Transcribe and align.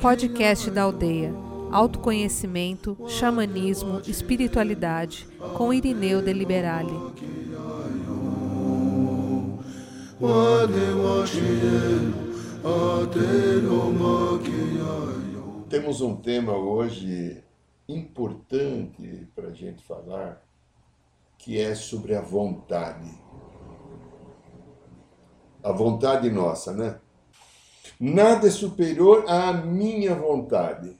Podcast 0.00 0.70
da 0.70 0.82
Aldeia. 0.82 1.34
Autoconhecimento, 1.70 2.96
xamanismo, 3.08 4.00
espiritualidade, 4.06 5.26
com 5.54 5.72
Irineu 5.72 6.22
de 6.22 6.32
Liberale. 6.32 6.92
Temos 15.68 16.00
um 16.00 16.16
tema 16.16 16.56
hoje 16.56 17.42
importante 17.88 19.28
para 19.34 19.48
a 19.48 19.52
gente 19.52 19.82
falar, 19.84 20.42
que 21.38 21.60
é 21.60 21.74
sobre 21.74 22.14
a 22.14 22.20
vontade. 22.20 23.10
A 25.62 25.72
vontade 25.72 26.30
nossa, 26.30 26.72
né? 26.72 26.98
Nada 28.00 28.46
é 28.46 28.50
superior 28.50 29.24
à 29.26 29.52
minha 29.52 30.14
vontade. 30.14 30.96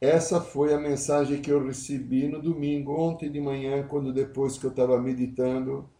Essa 0.00 0.40
foi 0.40 0.72
a 0.72 0.78
mensagem 0.78 1.42
que 1.42 1.50
eu 1.50 1.66
recebi 1.66 2.28
no 2.28 2.40
domingo, 2.40 2.92
ontem 2.92 3.28
de 3.28 3.40
manhã, 3.40 3.84
quando 3.88 4.12
depois 4.12 4.56
que 4.56 4.64
eu 4.64 4.70
estava 4.70 4.96
meditando, 5.02 5.90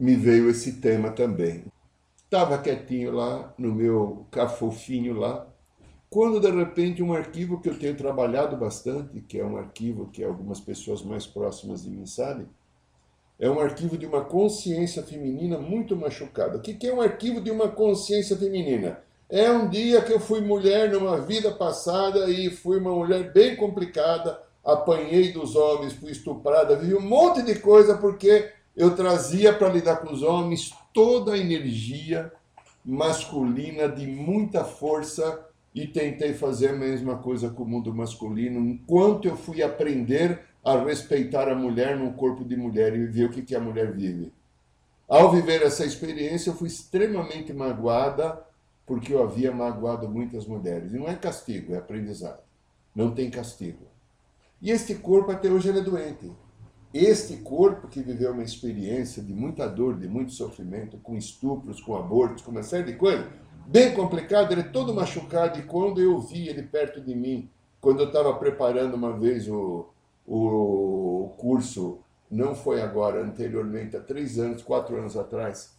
me 0.00 0.16
veio 0.16 0.50
esse 0.50 0.80
tema 0.80 1.12
também. 1.12 1.64
Estava 2.24 2.58
quietinho 2.58 3.12
lá, 3.12 3.54
no 3.56 3.72
meu 3.72 4.26
cafofinho 4.32 5.14
lá, 5.14 5.46
quando 6.10 6.40
de 6.40 6.50
repente 6.50 7.00
um 7.00 7.12
arquivo 7.12 7.60
que 7.60 7.68
eu 7.68 7.78
tenho 7.78 7.96
trabalhado 7.96 8.56
bastante, 8.56 9.20
que 9.20 9.38
é 9.38 9.44
um 9.44 9.56
arquivo 9.56 10.08
que 10.08 10.24
algumas 10.24 10.58
pessoas 10.58 11.04
mais 11.04 11.24
próximas 11.24 11.84
de 11.84 11.90
mim 11.90 12.04
sabem, 12.04 12.48
é 13.38 13.48
um 13.48 13.60
arquivo 13.60 13.96
de 13.96 14.06
uma 14.06 14.24
consciência 14.24 15.04
feminina 15.04 15.56
muito 15.56 15.96
machucada. 15.96 16.56
O 16.56 16.60
que 16.60 16.84
é 16.84 16.92
um 16.92 17.00
arquivo 17.00 17.40
de 17.40 17.52
uma 17.52 17.68
consciência 17.68 18.36
feminina? 18.36 19.03
É 19.28 19.50
um 19.50 19.68
dia 19.68 20.02
que 20.02 20.12
eu 20.12 20.20
fui 20.20 20.40
mulher 20.40 20.92
numa 20.92 21.20
vida 21.20 21.50
passada 21.50 22.28
e 22.30 22.50
fui 22.50 22.78
uma 22.78 22.92
mulher 22.92 23.32
bem 23.32 23.56
complicada, 23.56 24.38
apanhei 24.64 25.32
dos 25.32 25.56
homens, 25.56 25.94
fui 25.94 26.10
estuprada, 26.10 26.76
vi 26.76 26.94
um 26.94 27.00
monte 27.00 27.42
de 27.42 27.54
coisa 27.56 27.96
porque 27.96 28.50
eu 28.76 28.94
trazia 28.94 29.52
para 29.52 29.68
lidar 29.68 29.96
com 29.96 30.12
os 30.12 30.22
homens 30.22 30.74
toda 30.92 31.32
a 31.32 31.38
energia 31.38 32.32
masculina 32.84 33.88
de 33.88 34.06
muita 34.06 34.62
força 34.62 35.46
e 35.74 35.86
tentei 35.86 36.34
fazer 36.34 36.68
a 36.68 36.76
mesma 36.76 37.16
coisa 37.16 37.48
com 37.48 37.64
o 37.64 37.68
mundo 37.68 37.92
masculino, 37.92 38.60
enquanto 38.60 39.26
eu 39.26 39.36
fui 39.36 39.62
aprender 39.62 40.40
a 40.64 40.76
respeitar 40.76 41.48
a 41.48 41.54
mulher 41.54 41.98
num 41.98 42.12
corpo 42.12 42.44
de 42.44 42.56
mulher 42.56 42.94
e 42.94 43.06
ver 43.06 43.24
o 43.24 43.30
que, 43.30 43.42
que 43.42 43.56
a 43.56 43.60
mulher 43.60 43.90
vive. 43.92 44.32
Ao 45.08 45.30
viver 45.30 45.62
essa 45.62 45.84
experiência, 45.84 46.50
eu 46.50 46.54
fui 46.54 46.68
extremamente 46.68 47.52
magoada, 47.52 48.40
porque 48.86 49.12
eu 49.12 49.22
havia 49.22 49.52
magoado 49.52 50.08
muitas 50.08 50.46
mulheres. 50.46 50.92
E 50.92 50.98
não 50.98 51.08
é 51.08 51.14
castigo, 51.14 51.74
é 51.74 51.78
aprendizado. 51.78 52.42
Não 52.94 53.12
tem 53.12 53.30
castigo. 53.30 53.86
E 54.60 54.70
este 54.70 54.94
corpo, 54.94 55.30
até 55.30 55.48
hoje, 55.50 55.68
ele 55.68 55.80
é 55.80 55.82
doente. 55.82 56.32
Este 56.92 57.38
corpo 57.38 57.88
que 57.88 58.00
viveu 58.00 58.32
uma 58.32 58.42
experiência 58.42 59.22
de 59.22 59.32
muita 59.34 59.66
dor, 59.66 59.98
de 59.98 60.06
muito 60.06 60.32
sofrimento, 60.32 60.96
com 60.98 61.16
estupros, 61.16 61.80
com 61.80 61.96
abortos, 61.96 62.44
com 62.44 62.52
uma 62.52 62.62
série 62.62 62.84
de 62.84 62.92
coisas, 62.96 63.26
bem 63.66 63.92
complicado, 63.94 64.52
ele 64.52 64.60
é 64.60 64.64
todo 64.64 64.94
machucado. 64.94 65.58
E 65.58 65.62
quando 65.62 66.00
eu 66.00 66.20
vi 66.20 66.48
ele 66.48 66.62
perto 66.62 67.00
de 67.00 67.14
mim, 67.14 67.50
quando 67.80 68.00
eu 68.00 68.06
estava 68.06 68.32
preparando 68.34 68.94
uma 68.94 69.18
vez 69.18 69.48
o, 69.48 69.88
o 70.26 71.34
curso, 71.36 71.98
não 72.30 72.54
foi 72.54 72.80
agora, 72.80 73.22
anteriormente, 73.22 73.96
há 73.96 74.00
três 74.00 74.38
anos, 74.38 74.62
quatro 74.62 74.96
anos 74.96 75.16
atrás, 75.16 75.74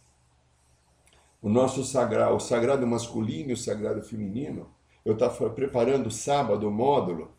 o 1.46 1.48
nosso 1.48 1.84
sagrado, 1.84 2.34
o 2.34 2.40
sagrado 2.40 2.84
masculino 2.84 3.50
e 3.50 3.52
o 3.52 3.56
sagrado 3.56 4.02
feminino, 4.02 4.68
eu 5.04 5.12
estava 5.12 5.48
preparando 5.48 6.10
sábado 6.10 6.66
o 6.66 6.72
módulo, 6.72 7.30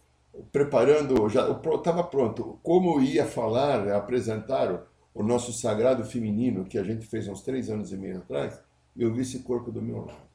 preparando, 0.49 1.27
já 1.27 1.49
estava 1.51 2.01
pronto, 2.05 2.57
como 2.63 3.01
ia 3.01 3.25
falar, 3.25 3.85
apresentar 3.89 4.87
o 5.13 5.21
nosso 5.21 5.51
sagrado 5.51 6.05
feminino, 6.05 6.63
que 6.63 6.77
a 6.77 6.83
gente 6.83 7.05
fez 7.05 7.27
uns 7.27 7.41
três 7.41 7.69
anos 7.69 7.91
e 7.91 7.97
meio 7.97 8.19
atrás, 8.19 8.63
eu 8.95 9.13
vi 9.13 9.23
esse 9.23 9.39
corpo 9.39 9.73
do 9.73 9.81
meu 9.81 10.05
lado. 10.05 10.25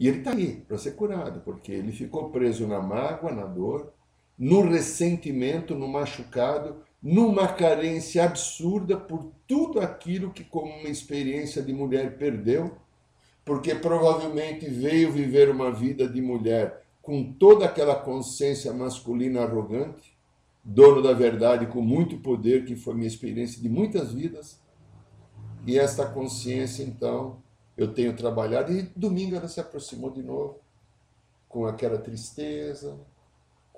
E 0.00 0.08
ele 0.08 0.18
está 0.18 0.32
aí 0.32 0.56
para 0.66 0.76
ser 0.76 0.96
curado, 0.96 1.40
porque 1.44 1.70
ele 1.70 1.92
ficou 1.92 2.30
preso 2.30 2.66
na 2.66 2.80
mágoa, 2.80 3.30
na 3.30 3.44
dor, 3.44 3.92
no 4.36 4.62
ressentimento, 4.62 5.72
no 5.76 5.86
machucado, 5.86 6.82
numa 7.02 7.48
carência 7.48 8.24
absurda 8.24 8.96
por 8.96 9.30
tudo 9.46 9.80
aquilo 9.80 10.32
que, 10.32 10.44
como 10.44 10.72
uma 10.72 10.88
experiência 10.88 11.62
de 11.62 11.72
mulher, 11.72 12.18
perdeu, 12.18 12.76
porque 13.44 13.74
provavelmente 13.74 14.68
veio 14.68 15.12
viver 15.12 15.48
uma 15.48 15.72
vida 15.72 16.08
de 16.08 16.20
mulher 16.20 16.84
com 17.00 17.32
toda 17.32 17.64
aquela 17.64 17.94
consciência 17.94 18.72
masculina 18.72 19.42
arrogante, 19.42 20.14
dono 20.62 21.00
da 21.00 21.14
verdade 21.14 21.66
com 21.66 21.80
muito 21.80 22.18
poder, 22.18 22.66
que 22.66 22.76
foi 22.76 22.94
minha 22.94 23.06
experiência 23.06 23.62
de 23.62 23.68
muitas 23.68 24.12
vidas. 24.12 24.60
E 25.66 25.78
esta 25.78 26.04
consciência, 26.04 26.82
então, 26.82 27.42
eu 27.76 27.94
tenho 27.94 28.14
trabalhado, 28.14 28.72
e 28.72 28.82
domingo 28.94 29.36
ela 29.36 29.48
se 29.48 29.60
aproximou 29.60 30.10
de 30.10 30.22
novo, 30.22 30.58
com 31.48 31.64
aquela 31.64 31.96
tristeza, 31.96 32.98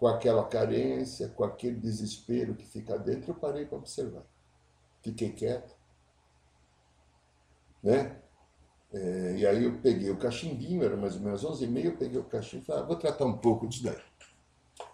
com 0.01 0.07
aquela 0.07 0.43
carência, 0.45 1.29
com 1.29 1.45
aquele 1.45 1.77
desespero 1.77 2.55
que 2.55 2.65
fica 2.65 2.99
dentro, 2.99 3.33
eu 3.33 3.35
parei 3.35 3.67
para 3.67 3.77
observar. 3.77 4.23
Fiquei 5.03 5.29
quieto. 5.31 5.77
Né? 7.83 8.17
É, 8.95 9.35
e 9.37 9.47
aí 9.47 9.63
eu 9.63 9.79
peguei 9.83 10.11
o 10.11 10.17
cachimbinho, 10.17 10.83
era 10.83 10.97
mais 10.97 11.17
ou 11.17 11.21
menos 11.21 11.45
11 11.45 11.65
e 11.65 11.69
meia, 11.69 11.87
eu 11.89 11.97
peguei 11.99 12.19
o 12.19 12.25
cachimbo 12.25 12.63
e 12.63 12.67
falei, 12.67 12.83
ah, 12.83 12.87
vou 12.87 12.97
tratar 12.97 13.27
um 13.27 13.37
pouco 13.37 13.69
disso 13.69 13.85
daí. 13.85 13.99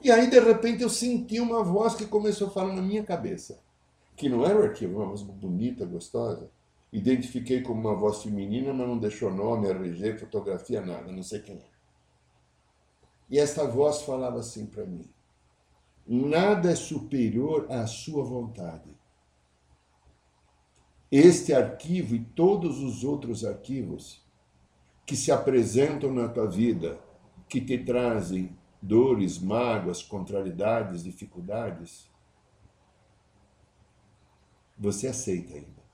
E 0.00 0.10
aí, 0.10 0.28
de 0.28 0.40
repente, 0.40 0.82
eu 0.82 0.90
senti 0.90 1.38
uma 1.38 1.62
voz 1.62 1.94
que 1.94 2.06
começou 2.06 2.48
a 2.48 2.50
falar 2.50 2.74
na 2.74 2.82
minha 2.82 3.04
cabeça, 3.04 3.60
que 4.16 4.28
não 4.28 4.44
era 4.44 4.58
o 4.58 4.64
arquivo, 4.64 4.98
uma 4.98 5.06
voz 5.06 5.22
bonita, 5.22 5.86
gostosa. 5.86 6.50
Identifiquei 6.92 7.62
como 7.62 7.80
uma 7.80 7.94
voz 7.94 8.24
feminina, 8.24 8.74
mas 8.74 8.88
não 8.88 8.98
deixou 8.98 9.32
nome, 9.32 9.68
RG, 9.68 10.18
fotografia, 10.18 10.80
nada, 10.80 11.12
não 11.12 11.22
sei 11.22 11.38
quem 11.38 11.54
é. 11.54 11.75
E 13.28 13.38
esta 13.38 13.66
voz 13.66 14.02
falava 14.02 14.40
assim 14.40 14.66
para 14.66 14.84
mim: 14.84 15.08
nada 16.06 16.70
é 16.70 16.76
superior 16.76 17.66
à 17.70 17.86
sua 17.86 18.24
vontade. 18.24 18.94
Este 21.10 21.52
arquivo 21.52 22.14
e 22.14 22.24
todos 22.24 22.82
os 22.82 23.04
outros 23.04 23.44
arquivos 23.44 24.24
que 25.04 25.16
se 25.16 25.30
apresentam 25.30 26.12
na 26.12 26.28
tua 26.28 26.48
vida, 26.48 26.98
que 27.48 27.60
te 27.60 27.78
trazem 27.78 28.56
dores, 28.82 29.38
mágoas, 29.38 30.02
contrariedades, 30.02 31.04
dificuldades, 31.04 32.10
você 34.76 35.06
aceita 35.06 35.54
ainda. 35.54 35.86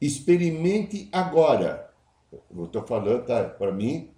Experimente 0.00 1.08
agora. 1.10 1.92
Eu 2.50 2.66
estou 2.66 2.86
falando, 2.86 3.24
tá? 3.24 3.44
Para 3.44 3.72
mim, 3.72 4.13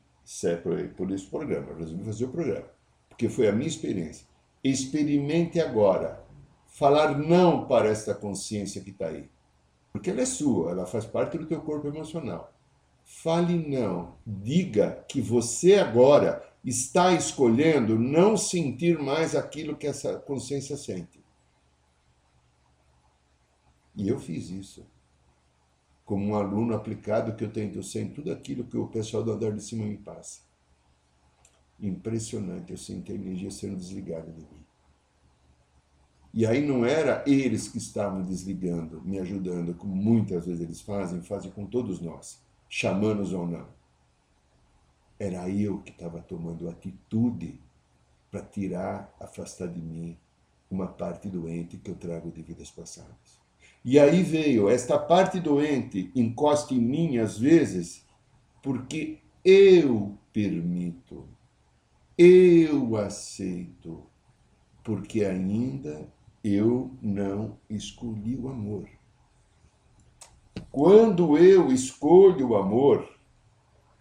por, 0.62 0.88
por 0.90 1.10
esse 1.12 1.26
programa. 1.26 1.68
Eu 1.70 1.78
resolvi 1.78 2.04
fazer 2.04 2.24
o 2.24 2.28
programa. 2.28 2.66
Porque 3.08 3.28
foi 3.28 3.48
a 3.48 3.52
minha 3.52 3.68
experiência. 3.68 4.26
Experimente 4.62 5.60
agora. 5.60 6.24
Falar 6.66 7.18
não 7.18 7.66
para 7.66 7.88
esta 7.88 8.14
consciência 8.14 8.82
que 8.82 8.90
está 8.90 9.06
aí. 9.06 9.30
Porque 9.92 10.10
ela 10.10 10.20
é 10.20 10.26
sua, 10.26 10.72
ela 10.72 10.84
faz 10.84 11.06
parte 11.06 11.38
do 11.38 11.46
teu 11.46 11.60
corpo 11.62 11.88
emocional. 11.88 12.52
Fale 13.02 13.56
não. 13.56 14.16
Diga 14.26 15.04
que 15.08 15.20
você 15.20 15.76
agora 15.76 16.44
está 16.62 17.12
escolhendo 17.12 17.98
não 17.98 18.36
sentir 18.36 18.98
mais 18.98 19.34
aquilo 19.34 19.76
que 19.76 19.86
essa 19.86 20.18
consciência 20.18 20.76
sente. 20.76 21.24
E 23.94 24.08
eu 24.08 24.18
fiz 24.18 24.50
isso 24.50 24.84
como 26.06 26.24
um 26.24 26.36
aluno 26.36 26.72
aplicado 26.72 27.34
que 27.34 27.44
eu 27.44 27.52
tento 27.52 27.82
ser 27.82 28.02
em 28.02 28.08
tudo 28.10 28.32
aquilo 28.32 28.64
que 28.64 28.76
o 28.76 28.86
pessoal 28.86 29.24
do 29.24 29.32
andar 29.32 29.50
de 29.52 29.60
cima 29.62 29.84
me 29.84 29.96
passa. 29.96 30.40
Impressionante, 31.80 32.70
eu 32.70 32.78
sinto 32.78 33.10
a 33.10 33.14
energia 33.14 33.50
sendo 33.50 33.76
desligada 33.76 34.30
de 34.30 34.40
mim. 34.40 34.64
E 36.32 36.46
aí 36.46 36.64
não 36.64 36.86
era 36.86 37.24
eles 37.26 37.66
que 37.66 37.78
estavam 37.78 38.22
desligando, 38.22 39.02
me 39.02 39.18
ajudando, 39.18 39.74
como 39.74 39.96
muitas 39.96 40.46
vezes 40.46 40.60
eles 40.60 40.80
fazem, 40.80 41.22
fazem 41.22 41.50
com 41.50 41.66
todos 41.66 42.00
nós, 42.00 42.40
chamanos 42.68 43.32
ou 43.32 43.46
não. 43.46 43.66
Era 45.18 45.50
eu 45.50 45.82
que 45.82 45.90
estava 45.90 46.20
tomando 46.20 46.68
atitude 46.68 47.60
para 48.30 48.42
tirar, 48.42 49.12
afastar 49.18 49.66
de 49.66 49.80
mim 49.80 50.16
uma 50.70 50.86
parte 50.86 51.28
doente 51.28 51.78
que 51.78 51.90
eu 51.90 51.96
trago 51.96 52.30
de 52.30 52.42
vidas 52.42 52.70
passadas. 52.70 53.45
E 53.88 54.00
aí 54.00 54.20
veio, 54.24 54.68
esta 54.68 54.98
parte 54.98 55.38
doente 55.38 56.10
encosta 56.12 56.74
em 56.74 56.80
mim 56.80 57.18
às 57.18 57.38
vezes, 57.38 58.04
porque 58.60 59.20
eu 59.44 60.18
permito, 60.32 61.28
eu 62.18 62.96
aceito, 62.96 64.02
porque 64.82 65.24
ainda 65.24 66.12
eu 66.42 66.90
não 67.00 67.58
escolhi 67.70 68.34
o 68.36 68.48
amor. 68.48 68.88
Quando 70.72 71.38
eu 71.38 71.70
escolho 71.70 72.48
o 72.48 72.56
amor, 72.56 73.08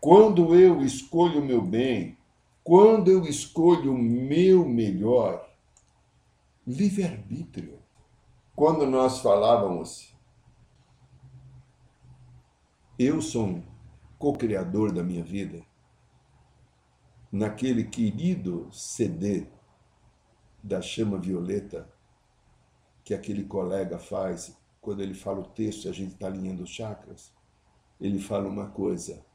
quando 0.01 0.55
eu 0.55 0.81
escolho 0.81 1.41
o 1.41 1.45
meu 1.45 1.61
bem, 1.61 2.17
quando 2.63 3.11
eu 3.11 3.23
escolho 3.23 3.93
o 3.93 3.97
meu 3.99 4.67
melhor, 4.67 5.47
livre-arbítrio. 6.65 7.84
Quando 8.55 8.85
nós 8.85 9.19
falávamos, 9.19 10.15
eu 12.97 13.21
sou 13.21 13.47
um 13.47 13.63
co-criador 14.17 14.93
da 14.93 15.03
minha 15.03 15.21
vida, 15.21 15.61
naquele 17.29 17.83
querido 17.83 18.71
CD 18.71 19.45
da 20.63 20.81
chama 20.81 21.19
violeta 21.19 21.93
que 23.03 23.13
aquele 23.13 23.43
colega 23.43 23.99
faz 23.99 24.57
quando 24.79 25.01
ele 25.01 25.13
fala 25.13 25.41
o 25.41 25.49
texto 25.49 25.83
e 25.85 25.89
a 25.89 25.91
gente 25.91 26.13
está 26.13 26.27
alinhando 26.27 26.63
os 26.63 26.69
chakras, 26.69 27.33
ele 27.99 28.19
fala 28.19 28.47
uma 28.47 28.69
coisa, 28.69 29.25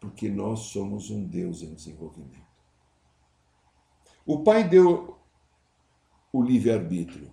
porque 0.00 0.30
nós 0.30 0.60
somos 0.60 1.10
um 1.10 1.26
Deus 1.26 1.60
em 1.60 1.74
desenvolvimento. 1.74 2.48
O 4.24 4.42
Pai 4.42 4.66
deu 4.66 5.18
o 6.32 6.42
livre-arbítrio. 6.42 7.30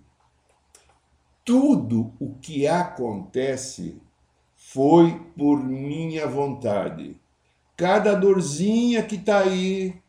Tudo 1.44 2.12
o 2.20 2.34
que 2.36 2.66
acontece 2.66 4.00
foi 4.54 5.18
por 5.36 5.62
minha 5.62 6.26
vontade. 6.26 7.20
Cada 7.76 8.14
dorzinha 8.14 9.02
que 9.02 9.16
está 9.16 9.40
aí, 9.40 10.00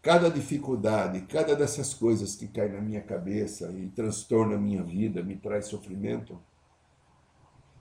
cada 0.00 0.30
dificuldade, 0.30 1.22
cada 1.22 1.56
dessas 1.56 1.92
coisas 1.92 2.36
que 2.36 2.46
cai 2.46 2.68
na 2.68 2.80
minha 2.80 3.00
cabeça 3.00 3.70
e 3.72 3.88
transtorna 3.88 4.54
a 4.54 4.60
minha 4.60 4.82
vida, 4.82 5.22
me 5.22 5.36
traz 5.36 5.66
sofrimento, 5.66 6.40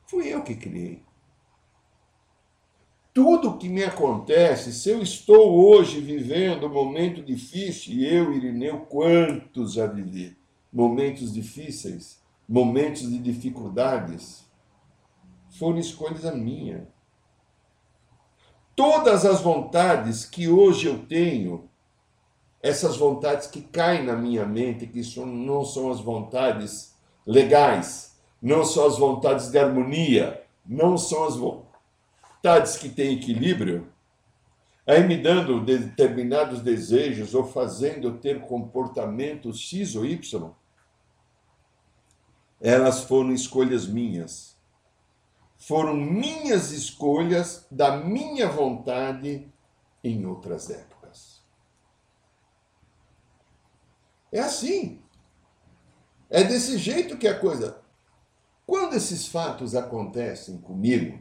fui 0.07 0.27
eu 0.27 0.41
que 0.41 0.56
criei. 0.56 1.03
Tudo 3.13 3.57
que 3.57 3.69
me 3.69 3.83
acontece, 3.83 4.74
se 4.74 4.89
eu 4.89 5.01
estou 5.01 5.63
hoje 5.69 6.00
vivendo 6.00 6.68
um 6.68 6.74
momento 6.74 7.21
difícil, 7.21 7.94
e 7.94 8.06
eu, 8.07 8.33
Irineu, 8.33 8.81
quantos 8.81 9.74
já 9.74 9.86
vivi? 9.86 10.38
Momentos 10.71 11.33
difíceis, 11.33 12.19
momentos 12.50 13.07
de 13.07 13.19
dificuldades, 13.19 14.44
foram 15.51 15.78
escolhas 15.78 16.25
minha. 16.36 16.88
Todas 18.75 19.24
as 19.24 19.40
vontades 19.40 20.25
que 20.25 20.50
hoje 20.50 20.88
eu 20.88 21.06
tenho, 21.06 21.69
essas 22.60 22.98
vontades 22.98 23.46
que 23.46 23.62
caem 23.62 24.04
na 24.04 24.16
minha 24.16 24.48
mente, 24.48 24.88
que 24.88 25.04
não 25.19 25.63
são 25.63 25.92
as 25.92 26.00
vontades 26.00 26.96
legais, 27.24 28.19
não 28.42 28.66
são 28.66 28.88
as 28.88 28.98
vontades 28.98 29.51
de 29.51 29.60
harmonia, 29.60 30.44
não 30.66 30.98
são 30.98 31.25
as 31.25 31.36
vontades 31.36 32.78
que 32.78 32.90
têm 32.90 33.13
equilíbrio, 33.13 33.88
aí 34.88 35.06
me 35.06 35.18
dando 35.18 35.63
determinados 35.63 36.62
desejos 36.62 37.36
ou 37.36 37.44
fazendo 37.44 38.07
eu 38.07 38.18
ter 38.18 38.42
comportamentos 38.42 39.60
X 39.60 39.96
ou 39.96 40.04
Y, 40.04 40.51
elas 42.60 43.04
foram 43.04 43.32
escolhas 43.32 43.88
minhas. 43.88 44.58
Foram 45.58 45.96
minhas 45.96 46.72
escolhas 46.72 47.66
da 47.70 47.98
minha 47.98 48.48
vontade 48.48 49.52
em 50.04 50.26
outras 50.26 50.70
épocas. 50.70 51.42
É 54.32 54.40
assim. 54.40 55.02
É 56.30 56.44
desse 56.44 56.78
jeito 56.78 57.18
que 57.18 57.28
a 57.28 57.40
coisa. 57.40 57.82
Quando 58.66 58.94
esses 58.94 59.28
fatos 59.28 59.76
acontecem 59.76 60.60
comigo, 60.60 61.20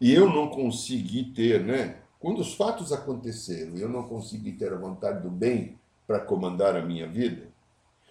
e 0.00 0.12
eu 0.12 0.28
não 0.28 0.48
consegui 0.48 1.32
ter, 1.32 1.64
né? 1.64 2.02
Quando 2.18 2.40
os 2.40 2.54
fatos 2.54 2.92
aconteceram 2.92 3.76
e 3.76 3.80
eu 3.80 3.88
não 3.88 4.06
consegui 4.06 4.52
ter 4.52 4.72
a 4.72 4.78
vontade 4.78 5.22
do 5.22 5.30
bem 5.30 5.78
para 6.06 6.20
comandar 6.20 6.76
a 6.76 6.82
minha 6.82 7.06
vida, 7.06 7.49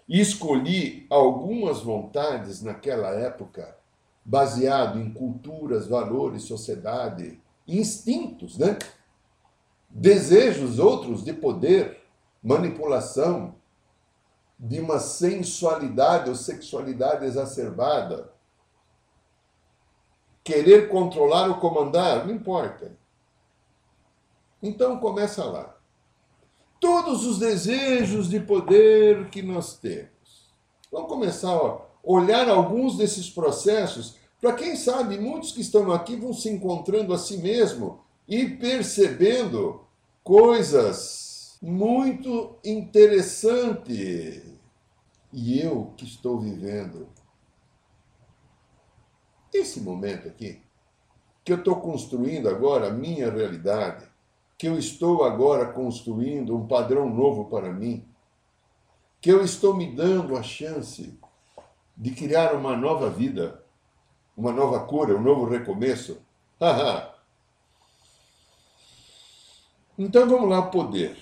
e 0.09 0.19
escolhi 0.19 1.05
algumas 1.07 1.81
vontades 1.81 2.63
naquela 2.63 3.09
época, 3.09 3.77
baseado 4.25 4.99
em 4.99 5.13
culturas, 5.13 5.87
valores, 5.87 6.43
sociedade, 6.43 7.39
instintos, 7.67 8.57
né? 8.57 8.75
desejos 9.87 10.79
outros 10.79 11.23
de 11.23 11.31
poder, 11.31 12.01
manipulação, 12.41 13.55
de 14.57 14.79
uma 14.79 14.99
sensualidade 14.99 16.27
ou 16.27 16.35
sexualidade 16.35 17.23
exacerbada. 17.23 18.33
Querer 20.43 20.89
controlar 20.89 21.49
ou 21.49 21.59
comandar, 21.59 22.25
não 22.25 22.33
importa. 22.33 22.97
Então 24.61 24.99
começa 24.99 25.45
lá. 25.45 25.78
Todos 26.79 27.25
os 27.25 27.39
desejos 27.39 28.29
de 28.29 28.39
poder 28.39 29.29
que 29.29 29.41
nós 29.41 29.77
temos. 29.77 30.09
Vamos 30.91 31.09
começar 31.09 31.53
a 31.53 31.81
olhar 32.03 32.47
alguns 32.49 32.95
desses 32.97 33.29
processos, 33.29 34.17
para 34.39 34.53
quem 34.53 34.75
sabe 34.75 35.19
muitos 35.19 35.51
que 35.51 35.61
estão 35.61 35.91
aqui 35.91 36.15
vão 36.15 36.33
se 36.33 36.49
encontrando 36.49 37.13
a 37.13 37.17
si 37.17 37.37
mesmo 37.37 37.99
e 38.27 38.47
percebendo 38.47 39.81
coisas 40.23 41.57
muito 41.61 42.57
interessantes. 42.63 44.43
E 45.33 45.59
eu 45.59 45.93
que 45.97 46.05
estou 46.05 46.39
vivendo 46.39 47.09
esse 49.53 49.81
momento 49.81 50.27
aqui, 50.27 50.61
que 51.43 51.51
eu 51.51 51.57
estou 51.57 51.75
construindo 51.81 52.47
agora 52.47 52.87
a 52.87 52.93
minha 52.93 53.29
realidade, 53.29 54.08
que 54.59 54.67
eu 54.67 54.77
estou 54.77 55.23
agora 55.23 55.71
construindo 55.71 56.53
um 56.53 56.67
padrão 56.67 57.09
novo 57.09 57.45
para 57.45 57.71
mim, 57.71 58.05
que 59.21 59.31
eu 59.31 59.41
estou 59.41 59.73
me 59.73 59.89
dando 59.95 60.35
a 60.35 60.43
chance 60.43 61.17
de 61.95 62.11
criar 62.11 62.53
uma 62.53 62.75
nova 62.75 63.09
vida, 63.09 63.63
uma 64.35 64.51
nova 64.51 64.85
cura, 64.85 65.15
um 65.15 65.21
novo 65.21 65.45
recomeço. 65.45 66.21
Então 70.01 70.29
vamos 70.29 70.49
lá, 70.49 70.61
poder. 70.61 71.17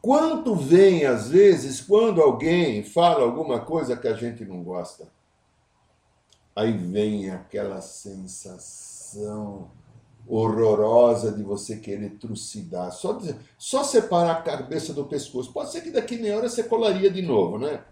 Quanto 0.00 0.54
vem, 0.54 1.04
às 1.04 1.28
vezes, 1.28 1.78
quando 1.78 2.22
alguém 2.22 2.82
fala 2.82 3.22
alguma 3.22 3.60
coisa 3.60 3.94
que 3.98 4.08
a 4.08 4.14
gente 4.14 4.46
não 4.46 4.62
gosta? 4.62 5.12
Aí 6.54 6.72
vem 6.72 7.28
aquela 7.28 7.82
sensação 7.82 9.70
horrorosa 10.28 11.32
de 11.32 11.42
você 11.42 11.76
querer 11.76 12.18
trucidar. 12.18 12.90
Só, 12.92 13.18
só 13.56 13.84
separar 13.84 14.32
a 14.32 14.42
cabeça 14.42 14.92
do 14.92 15.04
pescoço. 15.04 15.52
Pode 15.52 15.70
ser 15.70 15.82
que 15.82 15.90
daqui 15.90 16.16
meia 16.16 16.36
hora 16.36 16.48
você 16.48 16.62
colaria 16.62 17.10
de 17.10 17.22
novo, 17.22 17.58
né? 17.58 17.84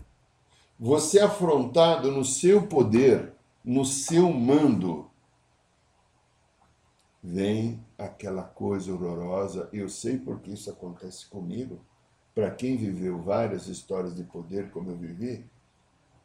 Você 0.79 1.21
afrontado 1.21 2.11
no 2.11 2.25
seu 2.25 2.67
poder, 2.67 3.33
no 3.65 3.85
seu 3.85 4.33
mando, 4.33 5.09
vem 7.23 7.85
aquela 7.97 8.43
coisa 8.43 8.93
horrorosa. 8.93 9.69
Eu 9.73 9.89
sei 9.89 10.19
porque 10.19 10.51
isso 10.51 10.69
acontece 10.69 11.27
comigo. 11.27 11.81
Para 12.35 12.51
quem 12.51 12.77
viveu 12.77 13.23
várias 13.23 13.69
histórias 13.69 14.15
de 14.15 14.25
poder 14.25 14.71
como 14.73 14.91
eu 14.91 14.97
vivi, 14.97 15.49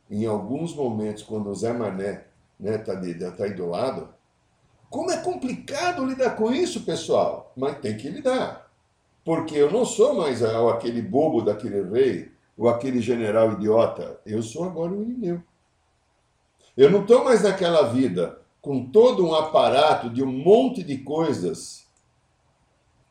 em 0.09 0.25
alguns 0.25 0.73
momentos, 0.73 1.21
quando 1.21 1.51
o 1.51 1.55
Zé 1.55 1.71
Mané 1.71 2.25
está 2.59 2.95
né, 2.99 3.13
tá, 3.13 3.31
tá 3.31 3.43
aí 3.43 3.53
do 3.53 3.67
lado, 3.67 4.09
como 4.89 5.12
é 5.12 5.17
complicado 5.17 6.05
lidar 6.05 6.36
com 6.36 6.51
isso, 6.51 6.81
pessoal? 6.81 7.53
Mas 7.55 7.79
tem 7.79 7.96
que 7.96 8.10
lidar. 8.10 8.72
Porque 9.24 9.55
eu 9.55 9.72
não 9.72 9.86
sou 9.86 10.15
mais 10.15 10.43
aquele 10.43 11.01
bobo 11.01 11.41
daquele 11.41 11.84
rei, 11.84 12.31
ou 12.58 12.67
aquele 12.67 13.00
general 13.00 13.53
idiota. 13.53 14.19
Eu 14.25 14.43
sou 14.43 14.65
agora 14.65 14.91
o 14.91 15.01
Irineu. 15.01 15.41
Eu 16.75 16.91
não 16.91 17.01
estou 17.01 17.24
mais 17.24 17.43
naquela 17.43 17.84
vida 17.84 18.41
com 18.62 18.86
todo 18.86 19.25
um 19.25 19.34
aparato 19.34 20.10
de 20.10 20.22
um 20.22 20.31
monte 20.31 20.84
de 20.84 20.98
coisas 20.98 21.88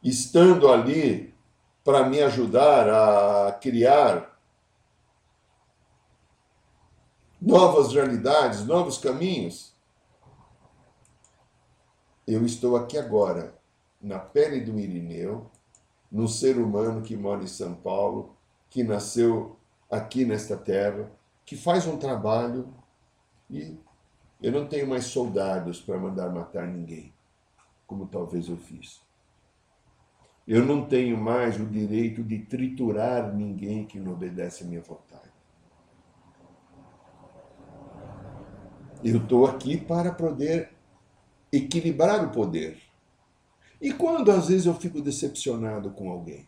estando 0.02 0.70
ali 0.70 1.34
para 1.82 2.04
me 2.04 2.20
ajudar 2.20 2.88
a 2.88 3.52
criar 3.52 4.38
novas 7.40 7.92
realidades, 7.92 8.66
novos 8.66 8.98
caminhos. 8.98 9.74
Eu 12.28 12.44
estou 12.44 12.76
aqui 12.76 12.98
agora, 12.98 13.54
na 13.98 14.18
pele 14.18 14.60
do 14.60 14.78
Irineu, 14.78 15.50
num 16.12 16.28
ser 16.28 16.58
humano 16.58 17.00
que 17.00 17.16
mora 17.16 17.42
em 17.42 17.46
São 17.46 17.74
Paulo, 17.74 18.36
que 18.68 18.84
nasceu 18.84 19.56
aqui 19.90 20.26
nesta 20.26 20.54
terra, 20.54 21.10
que 21.46 21.56
faz 21.56 21.86
um 21.86 21.96
trabalho 21.96 22.68
e 23.48 23.78
eu 24.42 24.52
não 24.52 24.68
tenho 24.68 24.86
mais 24.86 25.06
soldados 25.06 25.80
para 25.80 25.98
mandar 25.98 26.28
matar 26.28 26.68
ninguém, 26.68 27.14
como 27.86 28.06
talvez 28.06 28.50
eu 28.50 28.58
fiz. 28.58 29.00
Eu 30.46 30.66
não 30.66 30.84
tenho 30.84 31.16
mais 31.16 31.58
o 31.58 31.64
direito 31.64 32.22
de 32.22 32.40
triturar 32.40 33.34
ninguém 33.34 33.86
que 33.86 33.98
não 33.98 34.12
obedece 34.12 34.64
a 34.64 34.66
minha 34.66 34.82
vontade. 34.82 35.32
Eu 39.02 39.16
estou 39.16 39.46
aqui 39.46 39.78
para 39.78 40.12
poder 40.12 40.76
equilibrar 41.52 42.24
o 42.24 42.30
poder. 42.30 42.78
E 43.80 43.92
quando 43.92 44.30
às 44.30 44.48
vezes 44.48 44.66
eu 44.66 44.74
fico 44.74 45.00
decepcionado 45.00 45.90
com 45.90 46.10
alguém? 46.10 46.46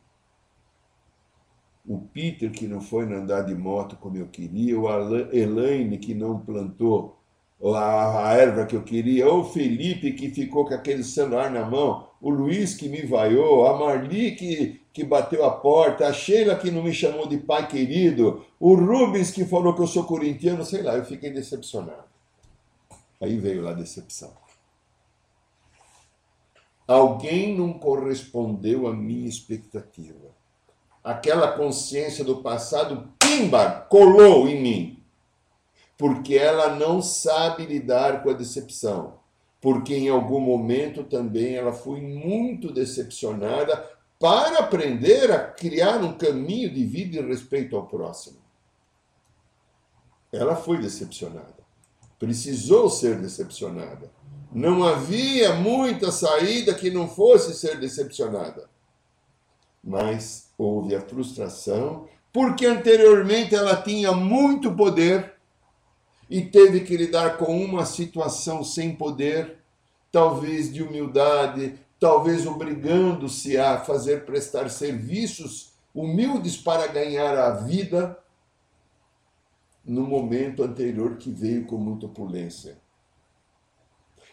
O 1.87 1.99
Peter 1.99 2.51
que 2.51 2.67
não 2.67 2.81
foi 2.81 3.05
andar 3.05 3.43
de 3.43 3.55
moto 3.55 3.97
como 3.97 4.17
eu 4.17 4.27
queria, 4.27 4.79
o 4.79 4.87
Elaine 5.33 5.99
que 5.99 6.15
não 6.15 6.39
plantou 6.39 7.21
a, 7.75 8.35
erva 8.35 8.67
que 8.67 8.75
eu 8.75 8.83
queria, 8.83 9.29
o 9.29 9.45
Felipe 9.45 10.13
que 10.13 10.31
ficou 10.31 10.65
com 10.65 10.75
aquele 10.75 11.05
celular 11.05 11.51
na 11.51 11.65
mão, 11.65 12.09
o 12.21 12.31
Luiz 12.31 12.75
que 12.75 12.89
me 12.89 13.03
vaiou, 13.03 13.67
a 13.67 13.79
Marli 13.79 14.33
que, 14.33 14.81
que 14.93 15.05
bateu 15.05 15.45
a 15.45 15.51
porta, 15.51 16.07
a 16.07 16.13
Sheila 16.13 16.57
que 16.57 16.71
não 16.71 16.83
me 16.83 16.93
chamou 16.93 17.27
de 17.27 17.39
pai 17.39 17.69
querido, 17.69 18.45
o 18.59 18.75
Rubens 18.75 19.31
que 19.31 19.45
falou 19.45 19.75
que 19.75 19.83
eu 19.83 19.87
sou 19.87 20.05
corintiano, 20.05 20.65
sei 20.65 20.83
lá, 20.83 20.97
eu 20.97 21.05
fiquei 21.05 21.31
decepcionado. 21.31 22.05
Aí 23.21 23.37
veio 23.37 23.63
lá 23.63 23.71
a 23.71 23.75
decepção. 23.75 24.33
Alguém 26.93 27.57
não 27.57 27.73
correspondeu 27.73 28.89
à 28.89 28.93
minha 28.93 29.29
expectativa. 29.29 30.35
Aquela 31.05 31.53
consciência 31.53 32.25
do 32.25 32.43
passado, 32.43 33.13
pimba, 33.19 33.87
colou 33.89 34.49
em 34.49 34.61
mim 34.61 35.01
porque 36.01 36.35
ela 36.35 36.75
não 36.77 37.03
sabe 37.03 37.67
lidar 37.67 38.23
com 38.23 38.31
a 38.31 38.33
decepção, 38.33 39.19
porque 39.61 39.95
em 39.95 40.09
algum 40.09 40.41
momento 40.41 41.05
também 41.05 41.57
ela 41.57 41.75
foi 41.75 42.01
muito 42.01 42.73
decepcionada 42.73 43.77
para 44.19 44.61
aprender 44.61 45.31
a 45.31 45.45
criar 45.45 45.99
um 45.99 46.17
caminho 46.17 46.73
de 46.73 46.87
vida 46.87 47.19
em 47.19 47.29
respeito 47.29 47.77
ao 47.77 47.87
próximo. 47.87 48.39
Ela 50.33 50.57
foi 50.57 50.79
decepcionada, 50.79 51.63
precisou 52.19 52.89
ser 52.89 53.21
decepcionada. 53.21 54.11
Não 54.53 54.83
havia 54.83 55.55
muita 55.55 56.11
saída 56.11 56.75
que 56.75 56.91
não 56.91 57.09
fosse 57.09 57.55
ser 57.55 57.79
decepcionada. 57.79 58.69
Mas 59.83 60.51
houve 60.59 60.95
a 60.95 61.01
frustração, 61.01 62.09
porque 62.33 62.67
anteriormente 62.67 63.55
ela 63.55 63.81
tinha 63.81 64.13
muito 64.13 64.75
poder 64.75 65.35
e 66.29 66.43
teve 66.43 66.81
que 66.81 66.97
lidar 66.97 67.39
com 67.39 67.65
uma 67.65 67.87
situação 67.87 68.63
sem 68.63 68.95
poder, 68.95 69.59
talvez 70.13 70.73
de 70.73 70.83
humildade, 70.83 71.79
talvez 71.99 72.47
obrigando-se 72.47 73.57
a 73.57 73.79
fazer 73.79 74.25
prestar 74.25 74.71
serviços 74.71 75.73
humildes 75.95 76.57
para 76.57 76.87
ganhar 76.87 77.37
a 77.37 77.51
vida, 77.51 78.19
no 79.85 80.03
momento 80.03 80.63
anterior 80.63 81.17
que 81.17 81.31
veio 81.31 81.67
com 81.67 81.77
muita 81.77 82.07
opulência. 82.07 82.79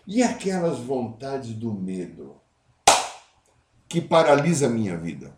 E 0.09 0.23
aquelas 0.23 0.79
vontades 0.79 1.53
do 1.53 1.73
medo 1.73 2.39
que 3.89 3.99
paralisa 3.99 4.67
a 4.67 4.69
minha 4.69 4.95
vida, 4.95 5.35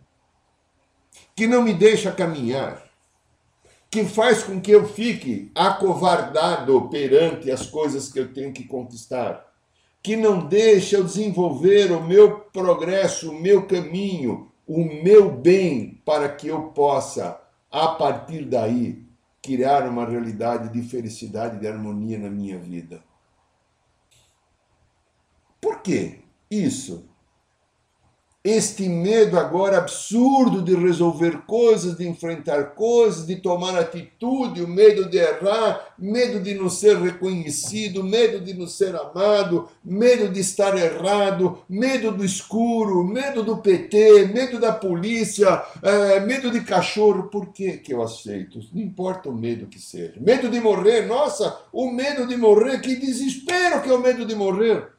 que 1.34 1.48
não 1.48 1.60
me 1.60 1.74
deixa 1.74 2.12
caminhar, 2.12 2.88
que 3.90 4.04
faz 4.04 4.44
com 4.44 4.60
que 4.60 4.70
eu 4.70 4.86
fique 4.86 5.50
acovardado 5.56 6.88
perante 6.88 7.50
as 7.50 7.66
coisas 7.66 8.12
que 8.12 8.20
eu 8.20 8.32
tenho 8.32 8.52
que 8.52 8.62
conquistar, 8.62 9.44
que 10.00 10.14
não 10.14 10.46
deixa 10.46 10.98
eu 10.98 11.04
desenvolver 11.04 11.90
o 11.90 12.00
meu 12.00 12.38
progresso, 12.38 13.32
o 13.32 13.40
meu 13.40 13.66
caminho, 13.66 14.52
o 14.68 14.84
meu 14.84 15.32
bem, 15.32 16.00
para 16.04 16.28
que 16.28 16.46
eu 16.46 16.68
possa, 16.68 17.40
a 17.72 17.88
partir 17.88 18.44
daí, 18.44 19.04
criar 19.42 19.88
uma 19.88 20.06
realidade 20.06 20.72
de 20.72 20.88
felicidade 20.88 21.56
e 21.56 21.58
de 21.60 21.66
harmonia 21.66 22.20
na 22.20 22.30
minha 22.30 22.56
vida. 22.56 23.09
Por 25.60 25.82
que 25.82 26.20
isso? 26.50 27.10
este 28.42 28.88
medo 28.88 29.38
agora 29.38 29.76
absurdo 29.76 30.62
de 30.62 30.74
resolver 30.74 31.42
coisas, 31.46 31.98
de 31.98 32.08
enfrentar 32.08 32.74
coisas, 32.74 33.26
de 33.26 33.36
tomar 33.36 33.78
atitude, 33.78 34.62
o 34.62 34.68
medo 34.68 35.10
de 35.10 35.18
errar, 35.18 35.94
medo 35.98 36.40
de 36.40 36.54
não 36.54 36.70
ser 36.70 36.96
reconhecido, 36.96 38.02
medo 38.02 38.40
de 38.40 38.54
não 38.54 38.66
ser 38.66 38.96
amado, 38.96 39.68
medo 39.84 40.32
de 40.32 40.40
estar 40.40 40.74
errado, 40.74 41.58
medo 41.68 42.12
do 42.12 42.24
escuro, 42.24 43.04
medo 43.04 43.42
do 43.42 43.58
PT, 43.58 44.30
medo 44.32 44.58
da 44.58 44.72
polícia, 44.72 45.62
é, 45.82 46.20
medo 46.20 46.50
de 46.50 46.62
cachorro. 46.62 47.24
Por 47.24 47.52
que, 47.52 47.76
que 47.76 47.92
eu 47.92 48.02
aceito? 48.02 48.58
Não 48.72 48.80
importa 48.80 49.28
o 49.28 49.34
medo 49.34 49.66
que 49.66 49.78
seja. 49.78 50.14
Medo 50.18 50.48
de 50.48 50.60
morrer, 50.60 51.06
nossa, 51.06 51.58
o 51.70 51.90
medo 51.90 52.26
de 52.26 52.38
morrer, 52.38 52.80
que 52.80 52.96
desespero 52.96 53.82
que 53.82 53.90
é 53.90 53.92
o 53.92 54.00
medo 54.00 54.24
de 54.24 54.34
morrer 54.34 54.98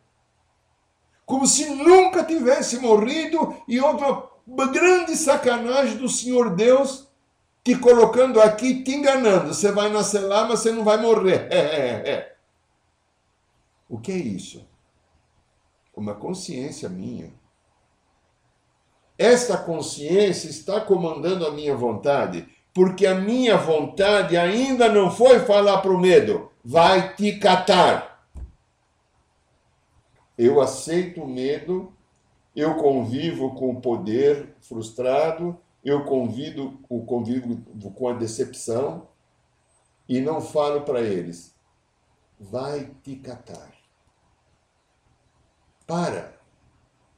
como 1.31 1.47
se 1.47 1.69
nunca 1.69 2.25
tivesse 2.25 2.77
morrido 2.79 3.55
e 3.65 3.79
uma 3.79 4.67
grande 4.67 5.15
sacanagem 5.15 5.95
do 5.95 6.09
Senhor 6.09 6.53
Deus 6.53 7.07
te 7.63 7.73
colocando 7.73 8.41
aqui, 8.41 8.83
te 8.83 8.91
enganando. 8.91 9.53
Você 9.53 9.71
vai 9.71 9.89
nascer 9.89 10.19
lá, 10.19 10.45
mas 10.45 10.59
você 10.59 10.73
não 10.73 10.83
vai 10.83 10.97
morrer. 10.97 11.47
É, 11.49 11.57
é, 11.57 12.09
é. 12.11 12.35
O 13.87 13.97
que 13.97 14.11
é 14.11 14.17
isso? 14.17 14.67
Uma 15.95 16.15
consciência 16.15 16.89
minha. 16.89 17.31
Esta 19.17 19.55
consciência 19.55 20.49
está 20.49 20.81
comandando 20.81 21.47
a 21.47 21.51
minha 21.51 21.77
vontade, 21.77 22.45
porque 22.73 23.07
a 23.07 23.15
minha 23.15 23.55
vontade 23.55 24.35
ainda 24.35 24.89
não 24.89 25.09
foi 25.09 25.39
falar 25.39 25.77
para 25.77 25.91
o 25.91 25.97
medo, 25.97 26.51
vai 26.61 27.15
te 27.15 27.39
catar. 27.39 28.10
Eu 30.43 30.59
aceito 30.59 31.21
o 31.21 31.27
medo, 31.27 31.93
eu 32.55 32.73
convivo 32.73 33.53
com 33.53 33.69
o 33.69 33.79
poder 33.79 34.55
frustrado, 34.59 35.55
eu 35.85 36.03
convido, 36.03 36.79
convivo 37.05 37.57
com 37.91 38.07
a 38.07 38.13
decepção 38.13 39.07
e 40.09 40.19
não 40.19 40.41
falo 40.41 40.81
para 40.81 40.99
eles, 40.99 41.55
vai 42.39 42.89
te 43.03 43.17
catar. 43.17 43.71
Para. 45.85 46.33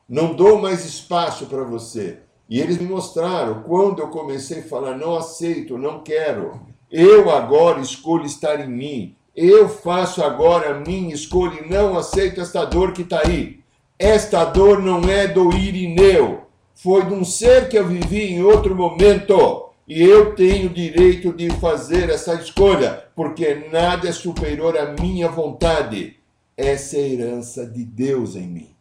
Não 0.10 0.36
dou 0.36 0.60
mais 0.62 0.84
espaço 0.84 1.46
para 1.46 1.63
você. 1.63 2.24
E 2.50 2.60
eles 2.60 2.77
me 2.77 2.89
mostraram 2.89 3.63
quando 3.63 4.01
eu 4.01 4.10
comecei 4.10 4.60
a 4.60 4.68
falar, 4.68 4.98
não 4.98 5.15
aceito, 5.15 5.77
não 5.77 6.03
quero. 6.03 6.68
Eu 6.92 7.30
agora 7.30 7.80
escolho 7.80 8.25
estar 8.25 8.60
em 8.60 8.70
mim. 8.70 9.15
Eu 9.36 9.68
faço 9.68 10.24
agora 10.24 10.72
a 10.72 10.80
minha 10.80 11.13
escolha 11.13 11.60
e 11.60 11.70
não 11.70 11.98
aceito 11.98 12.40
esta 12.40 12.66
dor 12.66 12.94
que 12.94 13.02
está 13.02 13.22
aí. 13.25 13.62
Esta 13.98 14.44
dor 14.46 14.82
não 14.82 15.02
é 15.10 15.28
do 15.28 15.52
Irineu, 15.52 16.44
foi 16.75 17.06
de 17.06 17.13
um 17.13 17.24
ser 17.24 17.70
que 17.70 17.78
eu 17.78 17.88
vivi 17.88 18.34
em 18.34 18.44
outro 18.44 18.75
momento. 18.75 19.70
E 19.88 20.02
eu 20.02 20.34
tenho 20.36 20.70
direito 20.70 21.34
de 21.34 21.50
fazer 21.52 22.10
essa 22.10 22.36
escolha, 22.36 23.06
porque 23.16 23.68
nada 23.72 24.08
é 24.08 24.12
superior 24.12 24.78
à 24.78 24.94
minha 24.94 25.28
vontade. 25.28 26.18
Essa 26.56 26.98
é 26.98 27.02
a 27.02 27.08
herança 27.08 27.66
de 27.66 27.84
Deus 27.84 28.36
em 28.36 28.48
mim. 28.48 28.75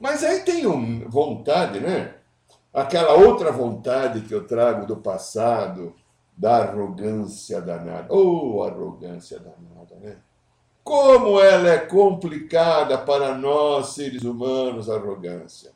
Mas 0.00 0.22
aí 0.22 0.40
tenho 0.40 1.08
vontade, 1.08 1.80
né? 1.80 2.14
Aquela 2.72 3.14
outra 3.14 3.50
vontade 3.50 4.20
que 4.20 4.34
eu 4.34 4.46
trago 4.46 4.86
do 4.86 4.96
passado, 4.96 5.94
da 6.36 6.58
arrogância 6.58 7.60
danada. 7.60 8.12
Oh, 8.12 8.62
arrogância 8.62 9.38
danada, 9.38 9.96
né? 10.00 10.16
Como 10.84 11.40
ela 11.40 11.70
é 11.70 11.78
complicada 11.78 12.98
para 12.98 13.34
nós, 13.34 13.94
seres 13.94 14.22
humanos, 14.22 14.90
arrogância. 14.90 15.72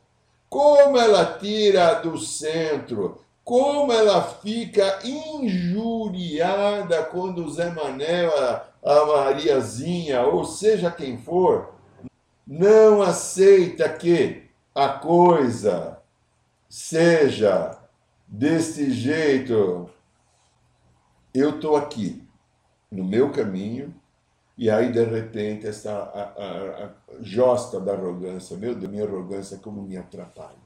Como 0.48 0.98
ela 0.98 1.38
tira 1.38 1.94
do 1.94 2.18
centro, 2.18 3.20
como 3.42 3.92
ela 3.92 4.22
fica 4.22 5.00
injuriada 5.04 7.02
quando 7.04 7.44
o 7.44 7.50
Zé 7.50 7.70
Manel, 7.70 8.30
a, 8.84 9.06
Mariazinha, 9.06 10.22
ou 10.22 10.44
seja 10.44 10.90
quem 10.90 11.18
for, 11.18 11.74
não 12.46 13.02
aceita 13.02 13.88
que 13.88 14.44
a 14.74 14.88
coisa 14.88 15.98
seja 16.68 17.76
deste 18.28 18.92
jeito 18.92 19.90
eu 21.32 21.56
estou 21.56 21.76
aqui, 21.76 22.22
no 22.90 23.04
meu 23.04 23.30
caminho, 23.30 23.94
e 24.60 24.68
aí, 24.68 24.92
de 24.92 25.02
repente, 25.02 25.66
essa 25.66 25.90
a, 25.90 26.22
a, 26.22 26.84
a 26.84 26.90
josta 27.20 27.80
da 27.80 27.94
arrogância, 27.94 28.56
meu 28.58 28.74
Deus, 28.74 28.90
minha 28.90 29.04
arrogância 29.04 29.56
como 29.56 29.82
me 29.82 29.96
atrapalha. 29.96 30.58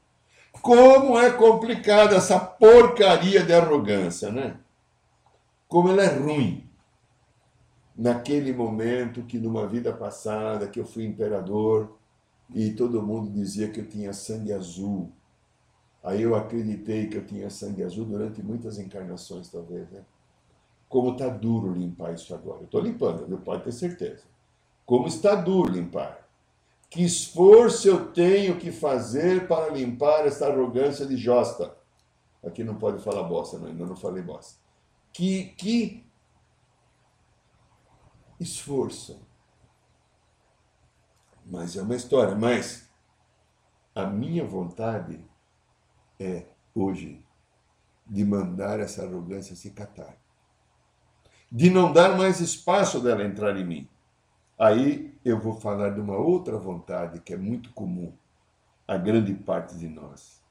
Como 0.61 1.17
é 1.17 1.31
complicada 1.31 2.15
essa 2.15 2.39
porcaria 2.39 3.43
de 3.43 3.53
arrogância, 3.53 4.31
né? 4.31 4.57
Como 5.67 5.89
ela 5.89 6.03
é 6.03 6.17
ruim. 6.17 6.69
Naquele 7.95 8.51
momento 8.51 9.23
que, 9.23 9.37
numa 9.37 9.65
vida 9.65 9.93
passada, 9.93 10.67
que 10.67 10.79
eu 10.79 10.85
fui 10.85 11.05
imperador 11.05 11.97
e 12.53 12.71
todo 12.71 13.01
mundo 13.01 13.31
dizia 13.31 13.69
que 13.69 13.79
eu 13.79 13.87
tinha 13.87 14.11
sangue 14.11 14.51
azul. 14.51 15.09
Aí 16.03 16.21
eu 16.21 16.35
acreditei 16.35 17.07
que 17.07 17.15
eu 17.15 17.25
tinha 17.25 17.49
sangue 17.49 17.81
azul 17.81 18.05
durante 18.05 18.43
muitas 18.43 18.77
encarnações, 18.77 19.49
talvez, 19.49 19.89
né? 19.89 20.01
Como 20.95 21.11
está 21.11 21.27
duro 21.27 21.73
limpar 21.73 22.13
isso 22.13 22.33
agora. 22.33 22.61
Eu 22.61 22.65
estou 22.67 22.79
limpando, 22.79 23.27
viu? 23.27 23.37
Pode 23.39 23.65
ter 23.65 23.73
certeza. 23.73 24.23
Como 24.85 25.07
está 25.07 25.35
duro 25.35 25.69
limpar. 25.69 26.25
Que 26.89 27.03
esforço 27.03 27.89
eu 27.89 28.13
tenho 28.13 28.57
que 28.57 28.71
fazer 28.71 29.45
para 29.45 29.73
limpar 29.73 30.25
essa 30.25 30.47
arrogância 30.47 31.05
de 31.05 31.17
Josta? 31.17 31.77
Aqui 32.41 32.63
não 32.63 32.75
pode 32.75 33.03
falar 33.03 33.23
bosta, 33.23 33.57
não, 33.57 33.67
ainda 33.67 33.85
não 33.85 33.97
falei 33.97 34.23
bosta. 34.23 34.57
Que, 35.11 35.47
que 35.57 36.07
esforço. 38.39 39.21
Mas 41.45 41.75
é 41.75 41.81
uma 41.81 41.97
história. 41.97 42.35
Mas 42.35 42.89
a 43.93 44.05
minha 44.05 44.45
vontade 44.45 45.19
é, 46.17 46.45
hoje, 46.73 47.21
de 48.07 48.23
mandar 48.23 48.79
essa 48.79 49.03
arrogância 49.03 49.57
se 49.57 49.71
catar. 49.71 50.23
De 51.51 51.69
não 51.69 51.91
dar 51.91 52.17
mais 52.17 52.39
espaço 52.39 52.99
dela 52.99 53.23
entrar 53.23 53.55
em 53.57 53.65
mim. 53.65 53.89
Aí 54.57 55.13
eu 55.23 55.39
vou 55.39 55.59
falar 55.59 55.89
de 55.89 55.99
uma 55.99 56.17
outra 56.17 56.57
vontade 56.57 57.19
que 57.21 57.33
é 57.33 57.37
muito 57.37 57.71
comum 57.73 58.13
a 58.87 58.97
grande 58.97 59.33
parte 59.33 59.75
de 59.75 59.87
nós. 59.87 60.41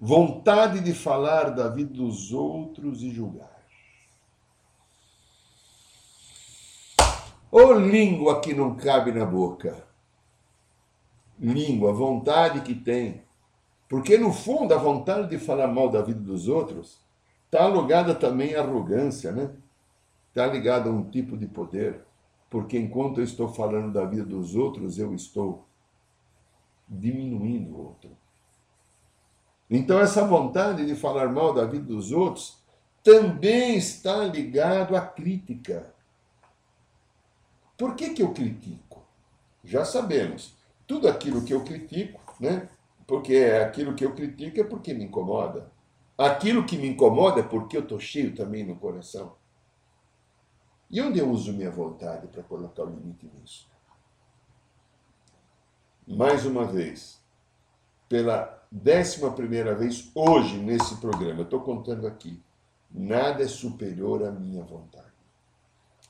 Vontade 0.00 0.80
de 0.80 0.94
falar 0.94 1.50
da 1.50 1.68
vida 1.68 1.92
dos 1.92 2.32
outros 2.32 3.02
e 3.02 3.10
julgar. 3.10 3.58
Ô 7.50 7.72
língua 7.72 8.40
que 8.40 8.54
não 8.54 8.76
cabe 8.76 9.10
na 9.10 9.24
boca. 9.24 9.84
Língua, 11.40 11.92
vontade 11.92 12.60
que 12.60 12.74
tem. 12.74 13.22
Porque, 13.88 14.18
no 14.18 14.32
fundo, 14.32 14.74
a 14.74 14.76
vontade 14.76 15.30
de 15.30 15.38
falar 15.38 15.66
mal 15.66 15.88
da 15.88 16.02
vida 16.02 16.20
dos 16.20 16.46
outros 16.46 17.00
está 17.46 17.66
ligada 17.68 18.14
também 18.14 18.54
à 18.54 18.60
arrogância, 18.60 19.32
né? 19.32 19.50
Está 20.28 20.46
ligada 20.46 20.88
a 20.88 20.92
um 20.92 21.08
tipo 21.08 21.36
de 21.36 21.46
poder. 21.46 22.00
Porque 22.50 22.78
enquanto 22.78 23.18
eu 23.18 23.24
estou 23.24 23.48
falando 23.48 23.92
da 23.92 24.04
vida 24.04 24.24
dos 24.24 24.54
outros, 24.54 24.98
eu 24.98 25.14
estou 25.14 25.66
diminuindo 26.88 27.74
o 27.74 27.86
outro. 27.86 28.10
Então, 29.70 30.00
essa 30.00 30.26
vontade 30.26 30.86
de 30.86 30.94
falar 30.94 31.28
mal 31.28 31.52
da 31.52 31.66
vida 31.66 31.84
dos 31.84 32.10
outros 32.10 32.58
também 33.02 33.76
está 33.76 34.24
ligado 34.24 34.96
à 34.96 35.00
crítica. 35.00 35.94
Por 37.76 37.94
que, 37.94 38.10
que 38.10 38.22
eu 38.22 38.32
critico? 38.32 39.06
Já 39.62 39.84
sabemos. 39.84 40.56
Tudo 40.86 41.06
aquilo 41.06 41.44
que 41.44 41.52
eu 41.52 41.62
critico, 41.62 42.20
né? 42.40 42.68
Porque 43.06 43.34
é 43.34 43.62
aquilo 43.62 43.94
que 43.94 44.04
eu 44.04 44.14
critico 44.14 44.60
é 44.60 44.64
porque 44.64 44.94
me 44.94 45.04
incomoda. 45.04 45.70
Aquilo 46.16 46.64
que 46.64 46.76
me 46.76 46.88
incomoda 46.88 47.40
é 47.40 47.42
porque 47.42 47.76
eu 47.76 47.82
estou 47.82 48.00
cheio 48.00 48.34
também 48.34 48.64
no 48.64 48.76
coração. 48.76 49.36
E 50.90 51.00
onde 51.02 51.18
eu 51.18 51.30
uso 51.30 51.52
minha 51.52 51.70
vontade 51.70 52.26
para 52.28 52.42
colocar 52.42 52.84
o 52.84 52.90
limite 52.90 53.30
nisso? 53.34 53.68
Mais 56.06 56.46
uma 56.46 56.64
vez, 56.64 57.20
pela 58.08 58.66
décima 58.72 59.30
primeira 59.30 59.74
vez 59.74 60.10
hoje 60.14 60.56
nesse 60.56 60.96
programa, 60.96 61.40
eu 61.40 61.44
estou 61.44 61.60
contando 61.60 62.06
aqui, 62.06 62.42
nada 62.90 63.42
é 63.42 63.48
superior 63.48 64.24
à 64.24 64.30
minha 64.30 64.64
vontade. 64.64 65.06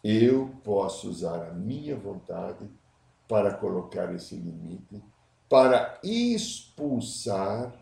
Eu 0.04 0.54
posso 0.62 1.10
usar 1.10 1.48
a 1.48 1.52
minha 1.52 1.96
vontade 1.96 2.70
para 3.26 3.52
colocar 3.54 4.14
esse 4.14 4.36
limite, 4.36 5.02
para 5.48 5.98
expulsar 6.04 7.74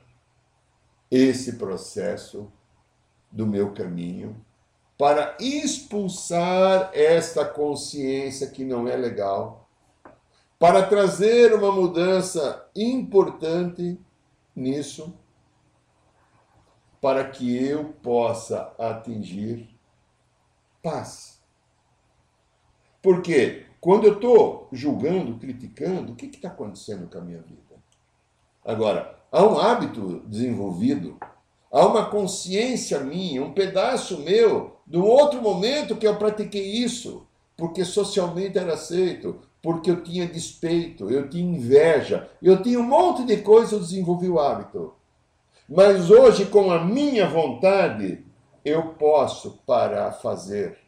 esse 1.11 1.57
processo 1.57 2.51
do 3.31 3.47
meu 3.47 3.75
caminho, 3.75 4.45
para 4.99 5.37
expulsar 5.39 6.91
esta 6.95 7.45
consciência 7.45 8.49
que 8.49 8.65
não 8.65 8.89
é 8.89 8.97
legal, 8.97 9.69
para 10.59 10.87
trazer 10.87 11.53
uma 11.55 11.71
mudança 11.71 12.69
importante 12.75 14.01
nisso, 14.55 15.15
para 17.01 17.29
que 17.29 17.55
eu 17.57 17.93
possa 18.03 18.75
atingir 18.79 19.69
paz. 20.83 21.43
Porque 23.03 23.67
quando 23.81 24.05
eu 24.05 24.15
estou 24.15 24.69
julgando, 24.73 25.39
criticando, 25.39 26.13
o 26.13 26.17
que 26.17 26.27
está 26.27 26.49
acontecendo 26.49 27.09
com 27.09 27.19
a 27.19 27.21
minha 27.21 27.43
vida? 27.43 27.77
Agora, 28.65 29.17
há 29.31 29.45
um 29.45 29.59
hábito 29.59 30.21
desenvolvido, 30.27 31.19
há 31.77 31.87
uma 31.87 32.07
consciência 32.07 33.01
minha, 33.01 33.43
um 33.43 33.53
pedaço 33.53 34.21
meu, 34.21 34.79
um 34.91 35.03
outro 35.03 35.43
momento 35.43 35.95
que 35.95 36.07
eu 36.07 36.17
pratiquei 36.17 36.65
isso, 36.65 37.27
porque 37.55 37.85
socialmente 37.85 38.57
era 38.57 38.73
aceito, 38.73 39.41
porque 39.61 39.91
eu 39.91 40.03
tinha 40.03 40.27
despeito, 40.27 41.11
eu 41.11 41.29
tinha 41.29 41.45
inveja, 41.45 42.31
eu 42.43 42.63
tinha 42.63 42.81
um 42.81 42.83
monte 42.83 43.27
de 43.27 43.37
coisas, 43.39 43.73
eu 43.73 43.81
desenvolvi 43.81 44.27
o 44.27 44.41
hábito. 44.41 44.95
Mas 45.69 46.11
hoje, 46.11 46.47
com 46.47 46.71
a 46.71 46.83
minha 46.83 47.29
vontade, 47.29 48.25
eu 48.65 48.95
posso 48.95 49.59
parar 49.67 50.13
fazer 50.13 50.79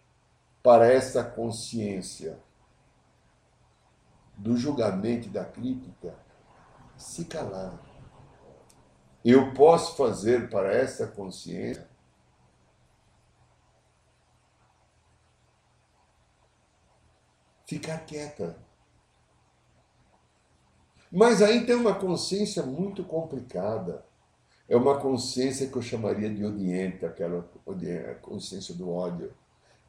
para 0.62 0.90
essa 0.90 1.22
consciência 1.22 2.38
do 4.38 4.56
julgamento 4.56 5.26
e 5.26 5.30
da 5.30 5.44
crítica 5.44 6.14
se 6.96 7.26
calar. 7.26 7.87
Eu 9.24 9.52
posso 9.52 9.96
fazer 9.96 10.48
para 10.48 10.72
essa 10.72 11.06
consciência 11.06 11.88
ficar 17.66 17.98
quieta. 18.06 18.56
Mas 21.10 21.42
aí 21.42 21.66
tem 21.66 21.74
uma 21.74 21.94
consciência 21.94 22.62
muito 22.62 23.04
complicada. 23.04 24.04
É 24.68 24.76
uma 24.76 24.98
consciência 24.98 25.66
que 25.66 25.76
eu 25.76 25.82
chamaria 25.82 26.32
de 26.32 26.44
odiente, 26.44 27.04
aquela 27.04 27.42
consciência 28.22 28.74
do 28.74 28.90
ódio 28.90 29.34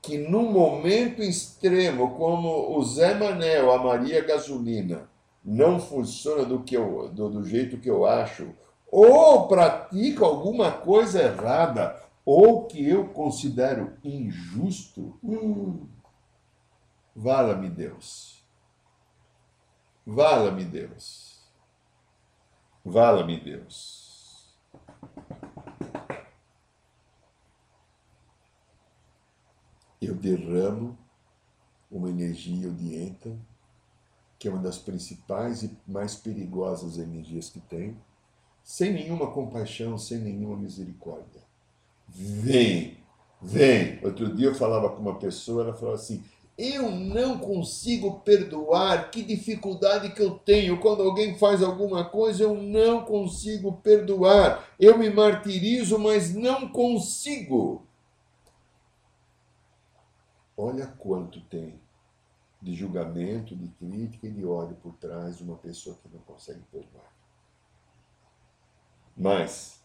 que 0.01 0.17
num 0.17 0.51
momento 0.51 1.21
extremo, 1.21 2.15
como 2.15 2.77
o 2.77 2.83
Zé 2.83 3.13
Manel, 3.15 3.71
a 3.71 3.83
Maria 3.83 4.23
Gasolina, 4.23 5.09
não 5.43 5.79
funciona 5.79 6.45
do, 6.45 6.63
que 6.63 6.75
eu, 6.75 7.09
do, 7.09 7.29
do 7.29 7.43
jeito 7.43 7.77
que 7.77 7.89
eu 7.89 8.05
acho, 8.05 8.49
ou 8.91 9.47
pratica 9.47 10.25
alguma 10.25 10.71
coisa 10.71 11.21
errada, 11.21 12.01
ou 12.25 12.65
que 12.65 12.87
eu 12.87 13.09
considero 13.09 13.97
injusto, 14.03 15.17
hum, 15.23 15.87
vala-me 17.15 17.69
Deus. 17.69 18.43
Vala-me 20.05 20.65
Deus. 20.65 21.39
Vala-me 22.83 23.39
Deus. 23.39 24.09
eu 30.01 30.15
derramo 30.15 30.97
uma 31.91 32.09
energia 32.09 32.69
odienta, 32.69 33.37
que 34.37 34.47
é 34.47 34.51
uma 34.51 34.61
das 34.61 34.77
principais 34.77 35.63
e 35.63 35.77
mais 35.87 36.15
perigosas 36.15 36.97
energias 36.97 37.49
que 37.49 37.59
tem, 37.59 37.99
sem 38.69 38.93
nenhuma 38.93 39.31
compaixão, 39.31 39.97
sem 39.97 40.19
nenhuma 40.19 40.55
misericórdia. 40.55 41.41
Vem, 42.07 42.99
vem. 43.41 43.99
Outro 44.03 44.35
dia 44.35 44.49
eu 44.49 44.53
falava 44.53 44.91
com 44.91 45.01
uma 45.01 45.17
pessoa, 45.17 45.63
ela 45.63 45.73
falou 45.73 45.95
assim: 45.95 46.23
eu 46.55 46.91
não 46.91 47.39
consigo 47.39 48.19
perdoar, 48.19 49.09
que 49.09 49.23
dificuldade 49.23 50.11
que 50.11 50.21
eu 50.21 50.37
tenho. 50.37 50.79
Quando 50.79 51.01
alguém 51.01 51.35
faz 51.35 51.63
alguma 51.63 52.05
coisa, 52.05 52.43
eu 52.43 52.53
não 52.61 53.03
consigo 53.03 53.73
perdoar. 53.77 54.63
Eu 54.79 54.99
me 54.99 55.09
martirizo, 55.09 55.97
mas 55.97 56.35
não 56.35 56.69
consigo. 56.69 57.81
Olha 60.55 60.85
quanto 60.85 61.41
tem 61.41 61.73
de 62.61 62.75
julgamento, 62.75 63.55
de 63.55 63.67
crítica 63.69 64.27
e 64.27 64.31
de 64.31 64.45
ódio 64.45 64.75
por 64.75 64.93
trás 64.93 65.37
de 65.37 65.43
uma 65.43 65.55
pessoa 65.55 65.97
que 66.03 66.09
não 66.13 66.19
consegue 66.19 66.61
perdoar. 66.71 67.18
Mas 69.19 69.83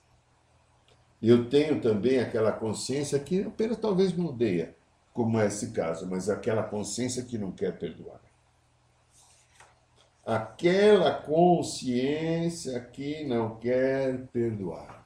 eu 1.20 1.50
tenho 1.50 1.80
também 1.80 2.20
aquela 2.20 2.52
consciência 2.52 3.18
que 3.18 3.42
apenas 3.42 3.76
talvez 3.76 4.16
não 4.16 4.26
odeia, 4.26 4.76
como 5.12 5.40
é 5.40 5.46
esse 5.46 5.72
caso, 5.72 6.08
mas 6.08 6.28
aquela 6.28 6.62
consciência 6.62 7.24
que 7.24 7.36
não 7.36 7.50
quer 7.50 7.76
perdoar. 7.78 8.20
Aquela 10.24 11.12
consciência 11.12 12.80
que 12.80 13.24
não 13.24 13.56
quer 13.56 14.26
perdoar. 14.28 15.04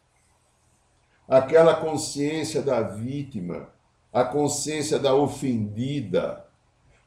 Aquela 1.26 1.74
consciência 1.74 2.62
da 2.62 2.82
vítima 2.82 3.72
a 4.12 4.24
consciência 4.24 4.98
da 4.98 5.14
ofendida, 5.14 6.44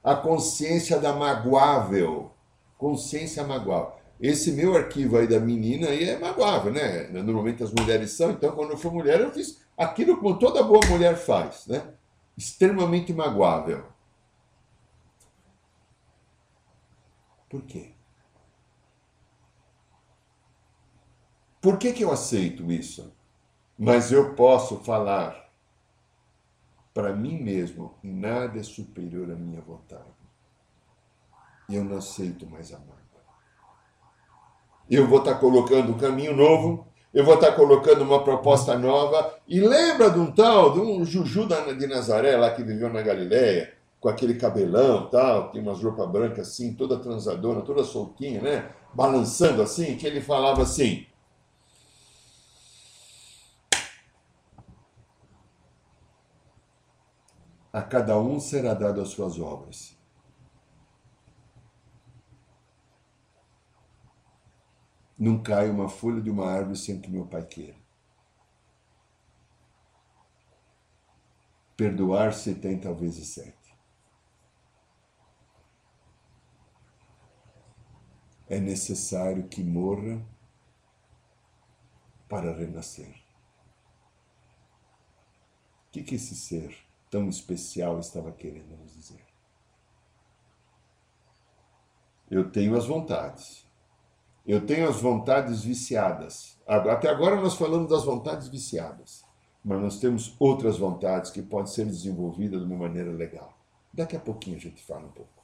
a 0.04 0.16
consciência 0.16 1.00
da 1.00 1.14
magoável. 1.14 2.32
Consciência 2.78 3.44
magoável. 3.44 4.01
Esse 4.22 4.52
meu 4.52 4.76
arquivo 4.76 5.18
aí 5.18 5.28
da 5.28 5.40
menina 5.40 5.88
aí 5.90 6.10
é 6.10 6.20
magoável, 6.20 6.72
né? 6.72 7.08
Normalmente 7.10 7.64
as 7.64 7.74
mulheres 7.74 8.12
são, 8.12 8.32
então 8.32 8.52
quando 8.56 8.72
eu 8.72 8.78
for 8.78 8.94
mulher 8.94 9.20
eu 9.20 9.32
fiz 9.32 9.62
aquilo 9.76 10.18
como 10.18 10.38
toda 10.38 10.64
boa 10.64 10.86
mulher 10.88 11.16
faz, 11.16 11.66
né? 11.68 11.94
extremamente 12.38 13.14
magoável. 13.14 13.86
Por 17.50 17.62
quê? 17.64 17.94
Por 21.62 21.78
que, 21.78 21.94
que 21.94 22.04
eu 22.04 22.12
aceito 22.12 22.72
isso? 22.72 23.14
Mas 23.78 24.12
eu 24.12 24.36
posso 24.36 24.80
falar 24.80 25.52
para 26.94 27.16
mim 27.16 27.42
mesmo: 27.42 27.96
nada 28.02 28.60
é 28.60 28.64
superior 28.64 29.30
à 29.32 29.36
minha 29.36 29.62
vontade. 29.62 30.10
Eu 31.70 31.84
não 31.84 31.98
aceito 31.98 32.50
mais 32.50 32.74
a 32.74 32.80
mágoa. 32.80 33.01
Eu 34.92 35.08
vou 35.08 35.20
estar 35.20 35.36
colocando 35.36 35.94
um 35.94 35.98
caminho 35.98 36.36
novo, 36.36 36.86
eu 37.14 37.24
vou 37.24 37.36
estar 37.36 37.54
colocando 37.54 38.02
uma 38.02 38.26
proposta 38.26 38.78
nova. 38.78 39.38
E 39.48 39.62
lembra 39.62 40.10
de 40.10 40.20
um 40.20 40.30
tal, 40.30 40.74
de 40.74 40.82
um 40.82 41.06
Juju 41.06 41.48
de 41.48 41.88
Nazaré 41.88 42.36
lá 42.36 42.52
que 42.52 42.62
viveu 42.62 42.92
na 42.92 43.02
Galileia, 43.02 43.74
com 44.02 44.10
aquele 44.10 44.34
cabelão 44.34 45.10
tal, 45.10 45.50
tinha 45.50 45.64
umas 45.64 45.82
roupas 45.82 46.10
brancas 46.10 46.50
assim, 46.50 46.74
toda 46.74 47.00
transadora, 47.00 47.62
toda 47.62 47.86
soltinha, 47.86 48.42
né? 48.42 48.70
Balançando 48.94 49.62
assim, 49.62 49.96
que 49.96 50.06
ele 50.06 50.20
falava 50.20 50.62
assim: 50.62 51.06
a 57.72 57.82
cada 57.82 58.20
um 58.20 58.42
será 58.42 58.74
dado 58.74 59.00
as 59.00 59.08
suas 59.08 59.40
obras. 59.40 60.01
Não 65.22 65.44
cai 65.44 65.70
uma 65.70 65.88
folha 65.88 66.20
de 66.20 66.32
uma 66.32 66.48
árvore 66.48 66.76
sem 66.76 67.00
que 67.00 67.08
meu 67.08 67.28
pai 67.28 67.46
queira. 67.46 67.78
Perdoar 71.78 72.34
setenta 72.34 72.92
vezes 72.92 73.28
sete. 73.28 73.78
É 78.50 78.60
necessário 78.60 79.48
que 79.48 79.64
morra 79.64 80.20
para 82.28 82.52
renascer. 82.58 83.24
O 85.86 85.92
que, 85.92 86.02
que 86.02 86.16
esse 86.16 86.36
ser 86.36 86.76
tão 87.12 87.30
especial 87.30 88.00
estava 88.00 88.32
querendo 88.32 88.76
nos 88.76 88.96
dizer. 88.96 89.24
Eu 92.28 92.52
tenho 92.52 92.76
as 92.76 92.88
vontades. 92.88 93.61
Eu 94.46 94.66
tenho 94.66 94.90
as 94.90 95.00
vontades 95.00 95.64
viciadas. 95.64 96.60
Até 96.68 97.10
agora 97.10 97.36
nós 97.40 97.56
falamos 97.56 97.90
das 97.90 98.04
vontades 98.04 98.48
viciadas, 98.48 99.24
mas 99.64 99.80
nós 99.82 100.00
temos 100.00 100.36
outras 100.40 100.78
vontades 100.78 101.32
que 101.32 101.42
podem 101.42 101.72
ser 101.72 101.86
desenvolvidas 101.86 102.60
de 102.62 102.66
uma 102.66 102.78
maneira 102.78 103.12
legal. 103.12 103.58
Daqui 103.94 104.16
a 104.16 104.20
pouquinho 104.20 104.58
a 104.58 104.60
gente 104.60 104.82
fala 104.84 105.06
um 105.06 105.12
pouco. 105.12 105.42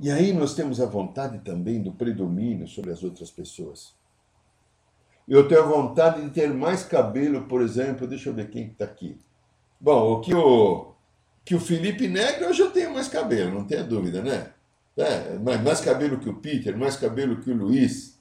E 0.00 0.10
aí 0.10 0.32
nós 0.32 0.54
temos 0.54 0.80
a 0.80 0.86
vontade 0.86 1.38
também 1.40 1.82
do 1.82 1.92
predomínio 1.92 2.66
sobre 2.66 2.90
as 2.90 3.02
outras 3.02 3.30
pessoas. 3.30 3.94
Eu 5.26 5.48
tenho 5.48 5.66
vontade 5.66 6.22
de 6.22 6.30
ter 6.30 6.52
mais 6.52 6.84
cabelo, 6.84 7.46
por 7.46 7.62
exemplo. 7.62 8.06
Deixa 8.06 8.28
eu 8.28 8.34
ver 8.34 8.50
quem 8.50 8.66
está 8.66 8.84
aqui. 8.84 9.18
Bom, 9.80 10.12
o 10.12 10.20
que 10.20 10.34
o, 10.34 10.92
que 11.44 11.54
o 11.54 11.60
Felipe 11.60 12.08
Negro, 12.08 12.44
eu 12.44 12.54
já 12.54 12.70
tenho 12.70 12.92
mais 12.92 13.08
cabelo, 13.08 13.54
não 13.54 13.64
tenha 13.64 13.84
dúvida, 13.84 14.22
né? 14.22 14.53
É, 14.96 15.38
mais, 15.38 15.80
cabelo 15.80 16.20
que 16.20 16.28
o 16.28 16.40
Peter, 16.40 16.76
mais 16.76 16.96
cabelo 16.96 17.40
que 17.40 17.50
o 17.50 17.56
Luiz. 17.56 18.20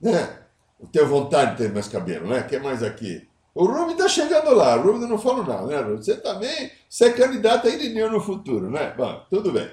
Né? 0.00 0.42
Eu 0.80 0.86
tenho 0.88 1.08
vontade 1.08 1.52
de 1.52 1.56
ter 1.58 1.72
mais 1.72 1.86
cabelo, 1.86 2.28
né? 2.28 2.42
Quer 2.42 2.62
mais 2.62 2.82
aqui? 2.82 3.28
O 3.54 3.66
Rubem 3.66 3.92
está 3.92 4.08
chegando 4.08 4.54
lá, 4.54 4.76
o 4.76 4.82
Rubem 4.82 5.08
não 5.08 5.18
fala 5.18 5.44
nada, 5.44 5.66
né, 5.66 5.80
Rubem? 5.80 6.02
Você 6.02 6.16
também, 6.16 6.70
você 6.88 7.06
é 7.06 7.12
candidato 7.12 7.68
a 7.68 7.70
Irineu 7.70 8.10
no 8.10 8.20
futuro, 8.20 8.70
né? 8.70 8.94
Bom, 8.94 9.26
tudo 9.28 9.52
bem. 9.52 9.70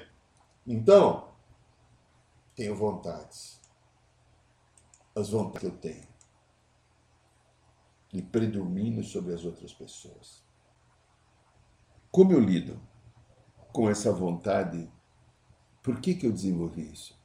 Então, 0.66 1.28
tenho 2.54 2.76
vontades. 2.76 3.58
As 5.16 5.30
vontades 5.30 5.60
que 5.60 5.66
eu 5.66 5.78
tenho 5.78 6.10
e 8.12 8.20
predomino 8.20 9.02
sobre 9.04 9.34
as 9.34 9.44
outras 9.44 9.72
pessoas. 9.72 10.42
Como 12.10 12.32
eu 12.32 12.40
lido 12.40 12.80
com 13.72 13.88
essa 13.88 14.12
vontade? 14.12 14.90
Por 15.82 16.00
que, 16.00 16.14
que 16.14 16.26
eu 16.26 16.32
desenvolvi 16.32 16.90
isso? 16.92 17.18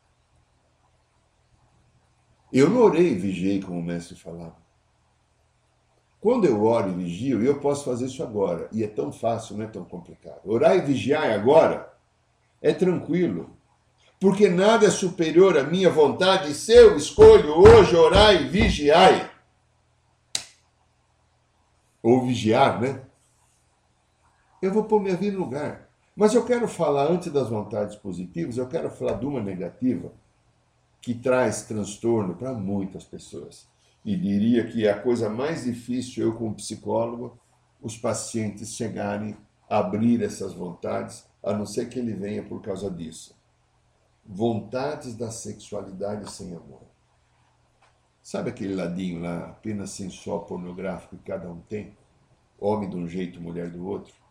Eu 2.51 2.69
não 2.69 2.81
orei 2.81 3.11
e 3.11 3.15
vigiei, 3.15 3.61
como 3.61 3.79
o 3.79 3.83
mestre 3.83 4.15
falava. 4.15 4.55
Quando 6.21 6.45
eu 6.45 6.63
oro 6.63 6.89
e 6.89 7.03
vigio, 7.03 7.43
eu 7.43 7.59
posso 7.59 7.85
fazer 7.85 8.05
isso 8.05 8.23
agora. 8.23 8.67
E 8.71 8.83
é 8.83 8.87
tão 8.87 9.11
fácil, 9.11 9.57
não 9.57 9.65
é 9.65 9.67
tão 9.67 9.85
complicado. 9.85 10.41
Orar 10.43 10.75
e 10.75 10.81
vigiar 10.81 11.29
agora 11.31 11.93
é 12.61 12.73
tranquilo. 12.73 13.55
Porque 14.19 14.49
nada 14.49 14.87
é 14.87 14.89
superior 14.89 15.57
à 15.57 15.63
minha 15.63 15.89
vontade. 15.89 16.53
Se 16.55 16.73
eu 16.73 16.97
escolho 16.97 17.53
hoje 17.53 17.95
orar 17.95 18.33
e 18.33 18.47
vigiar, 18.47 19.35
ou 22.01 22.25
vigiar, 22.25 22.79
né? 22.81 23.03
Eu 24.61 24.71
vou 24.71 24.85
pôr 24.85 25.01
minha 25.01 25.15
vida 25.15 25.37
no 25.37 25.43
lugar. 25.43 25.84
Mas 26.15 26.33
eu 26.33 26.45
quero 26.45 26.67
falar, 26.67 27.11
antes 27.11 27.31
das 27.31 27.49
vontades 27.49 27.95
positivas, 27.95 28.57
eu 28.57 28.67
quero 28.67 28.89
falar 28.89 29.13
de 29.13 29.25
uma 29.25 29.41
negativa 29.41 30.13
que 31.01 31.13
traz 31.13 31.63
transtorno 31.63 32.35
para 32.35 32.53
muitas 32.53 33.03
pessoas. 33.03 33.67
E 34.03 34.15
diria 34.15 34.65
que 34.65 34.87
é 34.87 34.91
a 34.91 35.01
coisa 35.01 35.29
mais 35.29 35.65
difícil, 35.65 36.25
eu 36.25 36.35
como 36.35 36.55
psicólogo, 36.55 37.37
os 37.81 37.97
pacientes 37.97 38.75
chegarem 38.75 39.35
a 39.69 39.79
abrir 39.79 40.23
essas 40.23 40.53
vontades, 40.53 41.27
a 41.43 41.53
não 41.53 41.65
ser 41.65 41.89
que 41.89 41.99
ele 41.99 42.13
venha 42.13 42.43
por 42.43 42.61
causa 42.61 42.89
disso. 42.89 43.35
Vontades 44.25 45.15
da 45.15 45.29
sexualidade 45.29 46.31
sem 46.31 46.55
amor. 46.55 46.81
Sabe 48.23 48.49
aquele 48.49 48.73
ladinho 48.73 49.21
lá, 49.21 49.49
apenas 49.49 49.91
sensual 49.91 50.45
pornográfico 50.45 51.17
que 51.17 51.23
cada 51.23 51.47
um 51.47 51.59
tem? 51.61 51.95
Homem 52.59 52.89
de 52.89 52.95
um 52.95 53.07
jeito, 53.07 53.39
mulher 53.41 53.69
do 53.69 53.85
outro. 53.85 54.24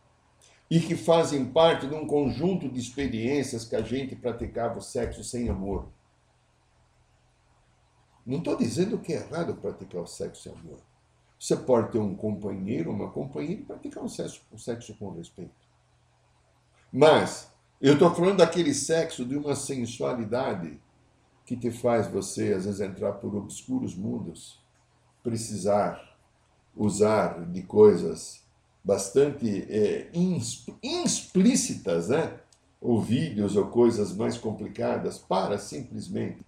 E 0.75 0.81
que 0.81 0.97
fazem 0.97 1.45
parte 1.45 1.87
de 1.87 1.95
um 1.95 2.05
conjunto 2.05 2.69
de 2.69 2.81
experiências 2.81 3.65
que 3.65 3.77
a 3.77 3.81
gente 3.81 4.17
praticava 4.17 4.81
o 4.81 4.83
sexo 4.83 5.23
sem 5.23 5.49
amor. 5.49 5.87
Não 8.27 8.39
estou 8.39 8.57
dizendo 8.57 8.99
que 8.99 9.13
é 9.13 9.19
errado 9.19 9.55
praticar 9.55 10.03
o 10.03 10.07
sexo 10.09 10.43
sem 10.43 10.53
amor. 10.53 10.81
Você 11.39 11.55
pode 11.55 11.93
ter 11.93 12.01
um 12.01 12.17
companheiro, 12.17 12.91
uma 12.91 13.09
companheira 13.09 13.61
e 13.61 13.65
praticar 13.65 14.03
um 14.03 14.09
sexo, 14.09 14.43
um 14.53 14.59
sexo 14.59 14.93
com 14.97 15.13
respeito. 15.13 15.55
Mas 16.93 17.49
eu 17.81 17.93
estou 17.93 18.13
falando 18.13 18.39
daquele 18.39 18.75
sexo 18.75 19.25
de 19.25 19.37
uma 19.37 19.55
sensualidade 19.55 20.83
que 21.47 21.57
te 21.57 21.71
faz 21.71 22.09
você, 22.09 22.53
às 22.53 22.65
vezes, 22.65 22.81
entrar 22.81 23.13
por 23.13 23.33
obscuros 23.37 23.95
mundos, 23.95 24.61
precisar 25.23 26.19
usar 26.75 27.47
de 27.47 27.63
coisas 27.63 28.44
bastante 28.85 29.67
é, 29.71 30.11
explícitas, 30.83 32.09
né? 32.09 32.41
ou 32.85 33.01
vídeos 33.01 33.57
ou 33.57 33.71
coisas 33.71 34.15
mais 34.15 34.37
complicadas, 34.37 35.17
para 35.17 35.57
simplesmente 35.57 36.45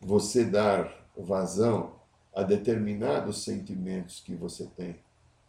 você 0.00 0.44
dar 0.44 0.92
vazão 1.16 2.00
a 2.34 2.42
determinados 2.42 3.44
sentimentos 3.44 4.18
que 4.18 4.34
você 4.34 4.66
tem, 4.66 5.00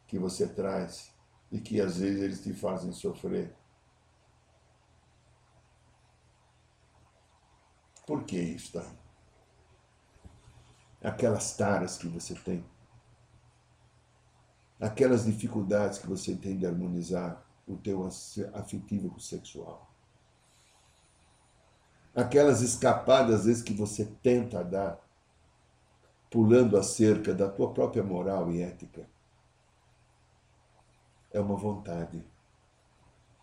que 0.06 0.20
você 0.20 0.48
traz 0.48 1.12
e 1.52 1.60
que 1.60 1.82
às 1.82 1.98
vezes 1.98 2.22
eles 2.22 2.44
te 2.44 2.54
fazem 2.54 2.92
sofrer. 2.92 3.56
Por 8.06 8.24
que 8.24 8.38
isso, 8.38 8.74
tá? 8.74 8.86
Aquelas 11.02 11.58
taras 11.58 11.98
que 11.98 12.08
você 12.08 12.36
tem. 12.36 12.64
Aquelas 14.82 15.26
dificuldades 15.26 16.00
que 16.00 16.08
você 16.08 16.36
tem 16.36 16.58
de 16.58 16.66
harmonizar 16.66 17.46
o 17.68 17.78
teu 17.78 18.06
afetivo 18.54 19.10
com 19.10 19.18
o 19.18 19.22
sexual. 19.22 19.90
Aquelas 22.16 22.62
escapadas, 22.62 23.42
às 23.42 23.46
vezes, 23.46 23.64
que 23.64 23.74
você 23.74 24.06
tenta 24.22 24.64
dar, 24.64 25.00
pulando 26.30 26.76
a 26.76 26.84
cerca 26.84 27.34
da 27.34 27.48
tua 27.48 27.72
própria 27.72 28.04
moral 28.04 28.52
e 28.52 28.62
ética. 28.62 29.08
É 31.32 31.40
uma 31.40 31.56
vontade 31.56 32.26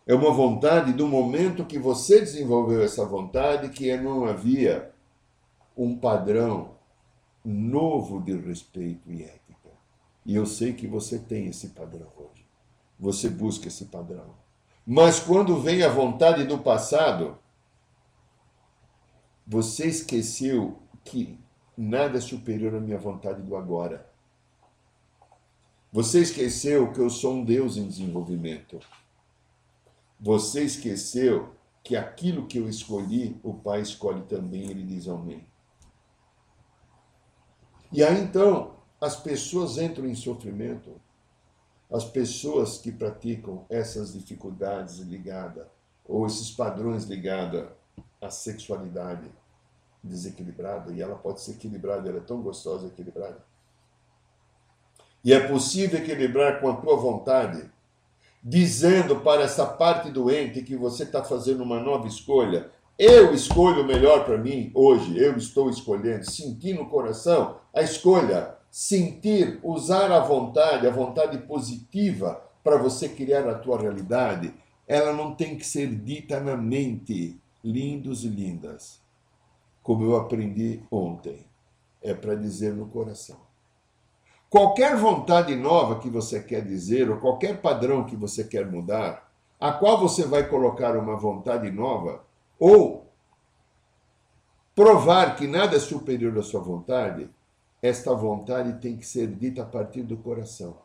é 0.09 0.15
uma 0.15 0.31
vontade 0.31 0.91
do 0.91 1.07
momento 1.07 1.63
que 1.63 1.77
você 1.77 2.19
desenvolveu 2.19 2.81
essa 2.81 3.05
vontade 3.05 3.69
que 3.69 3.95
não 3.95 4.25
havia 4.25 4.91
um 5.77 5.95
padrão 5.95 6.71
novo 7.45 8.19
de 8.19 8.35
respeito 8.35 9.11
e 9.11 9.21
ética. 9.21 9.48
E 10.29 10.35
eu 10.35 10.45
sei 10.45 10.73
que 10.73 10.85
você 10.85 11.17
tem 11.17 11.47
esse 11.47 11.69
padrão 11.69 12.07
hoje. 12.15 12.45
Você 12.99 13.27
busca 13.27 13.67
esse 13.67 13.85
padrão. 13.85 14.35
Mas 14.85 15.19
quando 15.19 15.59
vem 15.59 15.81
a 15.81 15.89
vontade 15.89 16.43
do 16.43 16.59
passado, 16.59 17.39
você 19.47 19.87
esqueceu 19.87 20.77
que 21.03 21.39
nada 21.75 22.19
é 22.19 22.21
superior 22.21 22.75
à 22.75 22.79
minha 22.79 22.99
vontade 22.99 23.41
do 23.41 23.55
agora. 23.55 24.07
Você 25.91 26.21
esqueceu 26.21 26.93
que 26.93 26.99
eu 26.99 27.09
sou 27.09 27.33
um 27.33 27.43
Deus 27.43 27.75
em 27.75 27.87
desenvolvimento. 27.87 28.79
Você 30.19 30.63
esqueceu 30.63 31.55
que 31.83 31.95
aquilo 31.95 32.45
que 32.45 32.59
eu 32.59 32.69
escolhi, 32.69 33.39
o 33.41 33.55
Pai 33.55 33.81
escolhe 33.81 34.21
também, 34.27 34.69
ele 34.69 34.83
diz 34.83 35.07
amém. 35.07 35.47
E 37.91 38.03
aí 38.03 38.21
então, 38.21 38.78
as 38.99 39.15
pessoas 39.15 39.77
entram 39.77 40.05
em 40.05 40.15
sofrimento. 40.15 40.91
As 41.91 42.03
pessoas 42.05 42.77
que 42.77 42.91
praticam 42.91 43.65
essas 43.69 44.13
dificuldades 44.13 44.99
ligadas, 44.99 45.65
ou 46.05 46.27
esses 46.27 46.51
padrões 46.51 47.05
ligados 47.05 47.65
à 48.21 48.29
sexualidade 48.29 49.27
desequilibrada, 50.03 50.91
e 50.91 51.01
ela 51.01 51.15
pode 51.15 51.41
ser 51.41 51.51
equilibrada, 51.51 52.07
ela 52.07 52.19
é 52.19 52.21
tão 52.21 52.41
gostosa 52.41 52.87
equilibrada. 52.87 53.43
E 55.23 55.33
é 55.33 55.47
possível 55.47 55.99
equilibrar 55.99 56.61
com 56.61 56.69
a 56.69 56.75
tua 56.75 56.95
vontade, 56.95 57.69
dizendo 58.43 59.19
para 59.21 59.41
essa 59.41 59.65
parte 59.65 60.09
doente 60.11 60.61
que 60.61 60.75
você 60.75 61.03
está 61.03 61.23
fazendo 61.23 61.63
uma 61.63 61.79
nova 61.79 62.07
escolha. 62.07 62.69
Eu 62.97 63.33
escolho 63.33 63.81
o 63.81 63.87
melhor 63.87 64.25
para 64.25 64.37
mim 64.37 64.71
hoje, 64.75 65.17
eu 65.17 65.35
estou 65.37 65.69
escolhendo, 65.69 66.29
sentir 66.29 66.73
no 66.73 66.87
coração 66.87 67.57
a 67.73 67.81
escolha, 67.81 68.58
sentir, 68.71 69.59
usar 69.63 70.11
a 70.11 70.19
vontade, 70.19 70.87
a 70.87 70.91
vontade 70.91 71.37
positiva 71.39 72.41
para 72.63 72.77
você 72.77 73.09
criar 73.09 73.47
a 73.47 73.57
tua 73.57 73.79
realidade. 73.79 74.53
Ela 74.87 75.13
não 75.13 75.35
tem 75.35 75.57
que 75.57 75.65
ser 75.65 75.87
dita 75.87 76.39
na 76.39 76.55
mente, 76.55 77.39
lindos 77.63 78.23
e 78.23 78.27
lindas, 78.27 79.01
como 79.83 80.03
eu 80.03 80.15
aprendi 80.15 80.81
ontem. 80.91 81.45
É 82.01 82.13
para 82.13 82.35
dizer 82.35 82.73
no 82.73 82.87
coração. 82.87 83.37
Qualquer 84.49 84.95
vontade 84.95 85.55
nova 85.55 85.99
que 85.99 86.09
você 86.09 86.41
quer 86.41 86.65
dizer, 86.65 87.09
ou 87.09 87.17
qualquer 87.17 87.61
padrão 87.61 88.05
que 88.05 88.15
você 88.15 88.43
quer 88.43 88.65
mudar, 88.65 89.29
a 89.59 89.73
qual 89.73 89.99
você 89.99 90.25
vai 90.25 90.47
colocar 90.47 90.97
uma 90.97 91.15
vontade 91.15 91.69
nova, 91.69 92.23
ou 92.57 93.05
provar 94.73 95.35
que 95.35 95.45
nada 95.45 95.75
é 95.75 95.79
superior 95.79 96.37
à 96.37 96.41
sua 96.41 96.61
vontade, 96.61 97.29
esta 97.81 98.13
vontade 98.13 98.81
tem 98.81 98.97
que 98.97 99.05
ser 99.05 99.27
dita 99.27 99.61
a 99.61 99.65
partir 99.65 100.03
do 100.03 100.17
coração. 100.17 100.77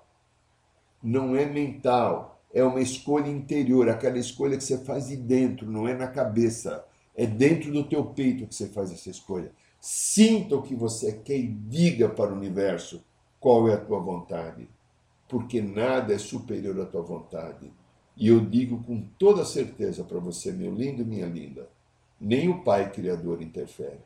Não 1.02 1.36
é 1.36 1.44
mental, 1.44 2.40
é 2.52 2.62
uma 2.62 2.80
escolha 2.80 3.28
interior, 3.28 3.88
aquela 3.88 4.18
escolha 4.18 4.56
que 4.56 4.64
você 4.64 4.78
faz 4.78 5.08
de 5.08 5.16
dentro, 5.16 5.70
não 5.70 5.88
é 5.88 5.94
na 5.94 6.06
cabeça. 6.06 6.84
É 7.16 7.26
dentro 7.26 7.72
do 7.72 7.84
teu 7.84 8.04
peito 8.04 8.46
que 8.46 8.54
você 8.54 8.66
faz 8.68 8.92
essa 8.92 9.10
escolha. 9.10 9.52
Sinta 9.80 10.56
o 10.56 10.62
que 10.62 10.74
você 10.74 11.12
quer 11.12 11.36
e 11.36 11.46
diga 11.46 12.08
para 12.08 12.32
o 12.32 12.36
universo 12.36 13.04
qual 13.38 13.68
é 13.68 13.74
a 13.74 13.80
tua 13.80 14.00
vontade, 14.00 14.68
porque 15.28 15.60
nada 15.60 16.14
é 16.14 16.18
superior 16.18 16.80
à 16.80 16.86
tua 16.86 17.02
vontade. 17.02 17.70
E 18.16 18.28
eu 18.28 18.40
digo 18.40 18.82
com 18.84 19.02
toda 19.18 19.44
certeza 19.44 20.02
para 20.04 20.18
você, 20.18 20.52
meu 20.52 20.72
lindo 20.72 21.02
e 21.02 21.04
minha 21.04 21.26
linda, 21.26 21.68
nem 22.20 22.48
o 22.48 22.62
Pai 22.62 22.90
Criador 22.90 23.42
interfere. 23.42 24.00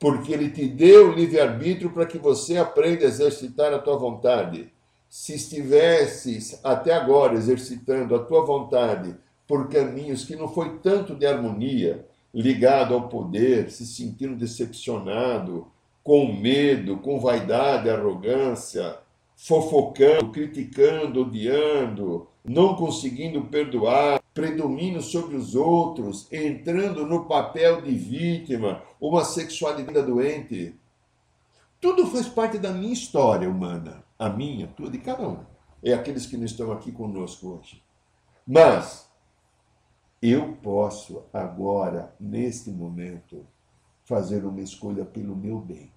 Porque 0.00 0.32
ele 0.32 0.50
te 0.50 0.66
deu 0.66 1.12
livre-arbítrio 1.12 1.90
para 1.90 2.06
que 2.06 2.18
você 2.18 2.56
aprenda 2.56 3.04
a 3.04 3.08
exercitar 3.08 3.72
a 3.72 3.78
tua 3.78 3.96
vontade. 3.96 4.72
Se 5.08 5.34
estivesses 5.34 6.58
até 6.64 6.94
agora 6.94 7.34
exercitando 7.34 8.16
a 8.16 8.18
tua 8.18 8.44
vontade 8.44 9.14
por 9.46 9.68
caminhos 9.68 10.24
que 10.24 10.34
não 10.34 10.48
foi 10.48 10.78
tanto 10.78 11.14
de 11.14 11.26
harmonia, 11.26 12.06
ligado 12.32 12.94
ao 12.94 13.08
poder, 13.08 13.70
se 13.70 13.84
sentindo 13.84 14.36
decepcionado, 14.36 15.66
com 16.02 16.32
medo, 16.32 16.96
com 16.98 17.20
vaidade, 17.20 17.90
arrogância, 17.90 18.96
fofocando, 19.36 20.30
criticando, 20.30 21.22
odiando, 21.22 22.26
não 22.44 22.74
conseguindo 22.74 23.42
perdoar, 23.42 24.19
predomínio 24.34 25.02
sobre 25.02 25.36
os 25.36 25.54
outros, 25.54 26.30
entrando 26.32 27.06
no 27.06 27.26
papel 27.26 27.82
de 27.82 27.92
vítima, 27.92 28.82
uma 29.00 29.24
sexualidade 29.24 30.06
doente. 30.06 30.74
Tudo 31.80 32.06
faz 32.06 32.28
parte 32.28 32.58
da 32.58 32.72
minha 32.72 32.92
história 32.92 33.48
humana, 33.48 34.04
a 34.18 34.28
minha, 34.28 34.66
tua, 34.68 34.90
de 34.90 34.98
cada 34.98 35.28
um. 35.28 35.44
É 35.82 35.94
aqueles 35.94 36.26
que 36.26 36.36
não 36.36 36.44
estão 36.44 36.70
aqui 36.72 36.92
conosco 36.92 37.48
hoje. 37.48 37.82
Mas 38.46 39.08
eu 40.20 40.58
posso 40.62 41.22
agora, 41.32 42.14
neste 42.20 42.70
momento, 42.70 43.46
fazer 44.04 44.44
uma 44.44 44.60
escolha 44.60 45.04
pelo 45.04 45.34
meu 45.34 45.58
bem. 45.58 45.90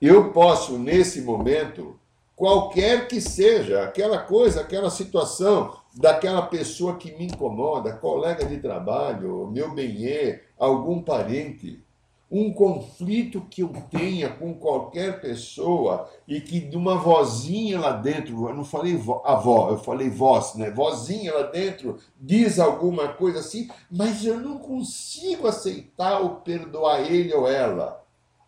Eu 0.00 0.32
posso, 0.32 0.78
nesse 0.78 1.20
momento, 1.20 1.99
qualquer 2.40 3.06
que 3.06 3.20
seja 3.20 3.82
aquela 3.82 4.16
coisa, 4.16 4.62
aquela 4.62 4.88
situação 4.88 5.76
daquela 5.94 6.40
pessoa 6.40 6.96
que 6.96 7.14
me 7.18 7.26
incomoda, 7.26 7.92
colega 7.92 8.46
de 8.46 8.56
trabalho, 8.56 9.50
meu 9.52 9.74
benê, 9.74 10.40
algum 10.58 11.02
parente, 11.02 11.84
um 12.30 12.50
conflito 12.50 13.42
que 13.50 13.60
eu 13.60 13.70
tenha 13.90 14.30
com 14.30 14.54
qualquer 14.54 15.20
pessoa 15.20 16.08
e 16.26 16.40
que 16.40 16.60
de 16.60 16.78
uma 16.78 16.96
vozinha 16.96 17.78
lá 17.78 17.92
dentro, 17.92 18.48
eu 18.48 18.54
não 18.54 18.64
falei 18.64 18.98
avó, 19.22 19.68
eu 19.68 19.76
falei 19.76 20.08
voz, 20.08 20.54
né? 20.54 20.70
Vozinha 20.70 21.34
lá 21.34 21.42
dentro 21.42 21.98
diz 22.18 22.58
alguma 22.58 23.08
coisa 23.08 23.40
assim, 23.40 23.68
mas 23.90 24.24
eu 24.24 24.40
não 24.40 24.56
consigo 24.56 25.46
aceitar 25.46 26.20
ou 26.20 26.36
perdoar 26.36 27.00
ele 27.00 27.34
ou 27.34 27.46
ela. 27.46 28.00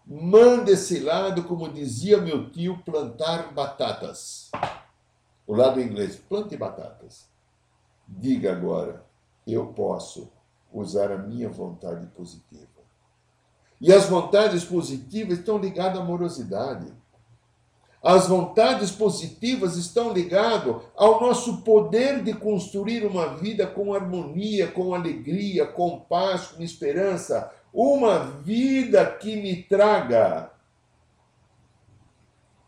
Manda 0.06 0.72
esse 0.72 0.98
lado, 1.00 1.44
como 1.44 1.72
dizia 1.72 2.20
meu 2.20 2.50
tio, 2.50 2.82
plantar 2.84 3.52
batatas. 3.52 4.50
O 5.46 5.54
lado 5.54 5.80
inglês, 5.80 6.16
plante 6.16 6.56
batatas. 6.56 7.28
Diga 8.06 8.52
agora, 8.52 9.04
eu 9.46 9.66
posso 9.68 10.30
usar 10.72 11.12
a 11.12 11.18
minha 11.18 11.48
vontade 11.48 12.06
positiva. 12.08 12.66
E 13.80 13.92
as 13.92 14.06
vontades 14.06 14.64
positivas 14.64 15.38
estão 15.38 15.58
ligadas 15.58 15.98
à 15.98 16.02
amorosidade. 16.02 16.92
As 18.02 18.26
vontades 18.26 18.90
positivas 18.90 19.76
estão 19.76 20.12
ligadas 20.12 20.76
ao 20.96 21.20
nosso 21.20 21.62
poder 21.62 22.22
de 22.22 22.34
construir 22.34 23.06
uma 23.06 23.36
vida 23.36 23.66
com 23.66 23.94
harmonia, 23.94 24.66
com 24.68 24.94
alegria, 24.94 25.66
com 25.66 26.00
paz, 26.00 26.48
com 26.48 26.62
esperança. 26.62 27.50
Uma 27.72 28.18
vida 28.18 29.04
que 29.06 29.36
me 29.36 29.62
traga 29.62 30.50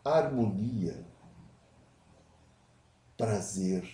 harmonia, 0.03 1.05
prazer. 3.17 3.87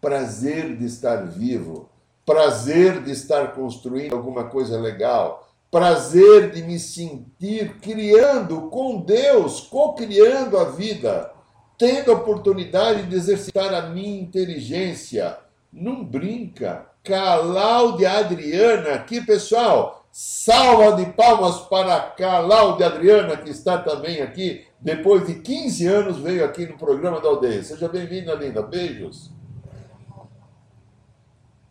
Prazer 0.00 0.76
de 0.76 0.84
estar 0.84 1.26
vivo, 1.26 1.90
prazer 2.24 3.02
de 3.02 3.10
estar 3.10 3.52
construindo 3.52 4.14
alguma 4.14 4.48
coisa 4.48 4.80
legal 4.80 5.48
prazer 5.70 6.50
de 6.50 6.62
me 6.62 6.78
sentir 6.78 7.78
criando 7.80 8.70
com 8.70 9.00
Deus, 9.00 9.60
co-criando 9.60 10.58
a 10.58 10.64
vida, 10.64 11.30
tendo 11.76 12.10
a 12.10 12.14
oportunidade 12.14 13.06
de 13.06 13.14
exercitar 13.14 13.74
a 13.74 13.82
minha 13.90 14.20
inteligência. 14.20 15.38
Não 15.72 16.02
brinca. 16.04 16.87
Cláudia 17.08 18.18
Adriana, 18.18 18.94
aqui 18.94 19.20
pessoal, 19.20 20.06
salva 20.12 20.92
de 21.02 21.10
palmas 21.12 21.60
para 21.62 21.98
Cláudia 22.10 22.86
Adriana, 22.86 23.36
que 23.36 23.50
está 23.50 23.78
também 23.78 24.20
aqui, 24.20 24.66
depois 24.78 25.26
de 25.26 25.36
15 25.40 25.86
anos 25.86 26.18
veio 26.18 26.44
aqui 26.44 26.66
no 26.66 26.78
programa 26.78 27.20
da 27.20 27.28
aldeia. 27.28 27.64
Seja 27.64 27.88
bem-vinda, 27.88 28.34
linda. 28.34 28.62
Beijos. 28.62 29.30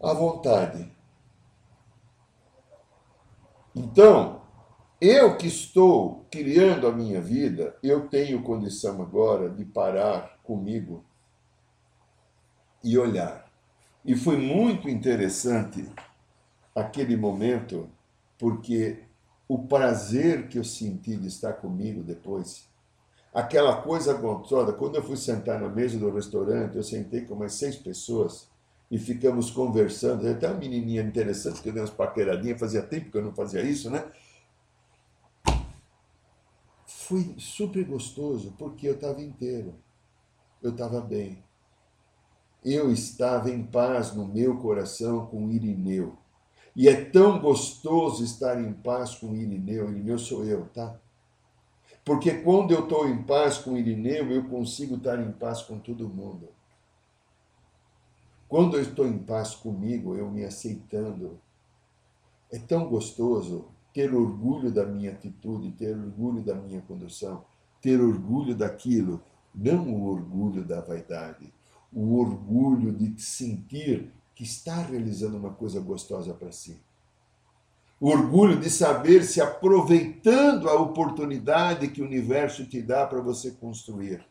À 0.02 0.13
vontade 0.13 0.97
então, 3.78 4.41
eu 5.00 5.38
que 5.38 5.45
estou 5.45 6.26
criando 6.32 6.88
a 6.88 6.91
minha 6.91 7.21
vida, 7.21 7.78
eu 7.84 8.10
tenho 8.10 8.41
condição 8.41 9.00
agora 9.04 9.52
de 9.52 9.63
parar 9.63 10.39
comigo 10.41 11.06
e 12.84 12.97
olhar. 12.97 13.46
E 14.08 14.15
foi 14.15 14.38
muito 14.38 14.88
interessante 14.89 15.86
aquele 16.74 17.17
momento, 17.17 17.89
porque 18.39 19.04
o 19.50 19.67
prazer 19.67 20.48
que 20.48 20.58
eu 20.58 20.63
senti 20.63 21.17
de 21.17 21.28
estar 21.28 21.52
comigo 21.52 22.02
depois, 22.02 22.70
aquela 23.34 23.82
coisa 23.82 24.13
gostosa, 24.13 24.72
quando 24.72 24.96
eu 24.96 25.04
fui 25.04 25.17
sentar 25.17 25.60
na 25.60 25.67
mesa 25.67 26.00
do 26.00 26.10
restaurante, 26.10 26.78
eu 26.78 26.84
sentei 26.84 27.26
com 27.26 27.36
mais 27.36 27.56
seis 27.56 27.76
pessoas 27.76 28.48
e 28.89 28.98
ficamos 28.98 29.52
conversando. 29.52 30.26
Até 30.26 30.48
uma 30.48 30.58
menininha 30.58 31.02
interessante 31.02 31.62
que 31.62 31.67
eu 31.67 31.74
dei 31.74 31.82
umas 31.82 31.91
paqueradinhas, 31.91 32.58
fazia 32.58 32.84
tempo 32.84 33.12
que 33.12 33.17
eu 33.17 33.26
não 33.26 33.34
fazia 33.36 33.62
isso, 33.62 33.89
né? 33.89 34.10
Foi 36.86 37.36
super 37.38 37.84
gostoso, 37.84 38.56
porque 38.58 38.88
eu 38.88 38.93
estava 38.93 39.22
inteiro, 39.22 39.76
eu 40.63 40.72
estava 40.72 41.02
bem. 41.02 41.46
Eu 42.69 42.91
estava 42.91 43.49
em 43.49 43.63
paz 43.63 44.13
no 44.13 44.27
meu 44.27 44.58
coração 44.58 45.25
com 45.27 45.49
Irineu. 45.49 46.17
E 46.75 46.89
é 46.89 47.06
tão 47.06 47.39
gostoso 47.39 48.25
estar 48.25 48.62
em 48.62 48.73
paz 48.73 49.15
com 49.15 49.34
Irineu. 49.34 49.89
Irineu 49.89 50.19
sou 50.19 50.43
eu, 50.43 50.65
tá? 50.65 50.99
Porque 52.03 52.41
quando 52.41 52.73
eu 52.73 52.84
estou 52.84 53.08
em 53.08 53.23
paz 53.23 53.58
com 53.58 53.77
Irineu, 53.77 54.30
eu 54.34 54.49
consigo 54.49 54.95
estar 54.95 55.17
em 55.17 55.32
paz 55.32 55.62
com 55.62 55.80
todo 55.80 56.10
mundo. 56.10 56.49
Quando 58.49 58.75
eu 58.75 58.82
estou 58.82 59.08
em 59.08 59.17
paz 59.17 59.56
comigo, 59.56 60.17
eu 60.17 60.30
me 60.30 60.43
aceitando, 60.43 61.39
é 62.51 62.60
tão 62.60 62.89
gostoso 62.89 63.69
ter 63.93 64.13
orgulho 64.13 64.73
da 64.73 64.86
minha 64.86 65.13
atitude, 65.13 65.71
ter 65.71 65.97
orgulho 65.97 66.43
da 66.43 66.53
minha 66.53 66.82
condução, 66.82 67.45
ter 67.82 68.01
orgulho 68.01 68.53
daquilo, 68.53 69.23
não 69.56 69.88
o 69.93 70.08
orgulho 70.08 70.65
da 70.65 70.82
vaidade, 70.82 71.56
o 71.91 72.19
orgulho 72.19 72.91
de 72.91 73.21
sentir 73.21 74.12
que 74.36 74.43
está 74.43 74.82
realizando 74.82 75.38
uma 75.38 75.52
coisa 75.52 75.80
gostosa 75.80 76.34
para 76.34 76.52
si. 76.52 76.80
O 78.00 78.10
orgulho 78.10 78.60
de 78.60 78.69
saber 78.69 79.23
se 79.23 79.41
aproveitando 79.41 80.69
a 80.69 80.80
oportunidade 80.80 81.88
que 81.88 82.02
o 82.02 82.06
universo 82.06 82.65
te 82.65 82.82
dá 82.82 83.08
para 83.08 83.19
você 83.21 83.52
construir. 83.52 84.23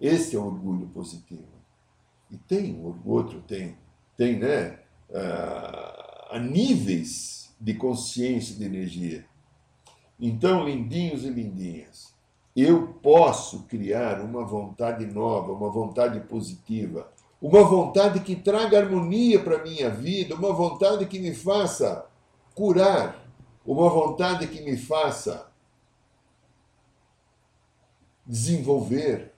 Esse 0.00 0.36
é 0.36 0.38
o 0.38 0.46
orgulho 0.46 0.86
positivo. 0.86 1.58
E 2.30 2.36
tem, 2.36 2.80
outro 3.04 3.40
tem, 3.40 3.76
tem, 4.16 4.38
né? 4.38 4.78
A 6.30 6.38
níveis 6.38 7.52
de 7.60 7.74
consciência 7.74 8.54
de 8.54 8.64
energia. 8.64 9.26
Então, 10.20 10.64
lindinhos 10.64 11.24
e 11.24 11.30
lindinhas, 11.30 12.14
eu 12.62 12.94
posso 13.02 13.64
criar 13.64 14.20
uma 14.20 14.44
vontade 14.44 15.06
nova, 15.06 15.52
uma 15.52 15.70
vontade 15.70 16.18
positiva, 16.20 17.08
uma 17.40 17.62
vontade 17.62 18.20
que 18.20 18.34
traga 18.34 18.78
harmonia 18.78 19.42
para 19.42 19.58
a 19.58 19.62
minha 19.62 19.90
vida, 19.90 20.34
uma 20.34 20.52
vontade 20.52 21.06
que 21.06 21.20
me 21.20 21.34
faça 21.34 22.06
curar, 22.54 23.24
uma 23.64 23.88
vontade 23.88 24.48
que 24.48 24.62
me 24.62 24.76
faça 24.76 25.48
desenvolver 28.26 29.32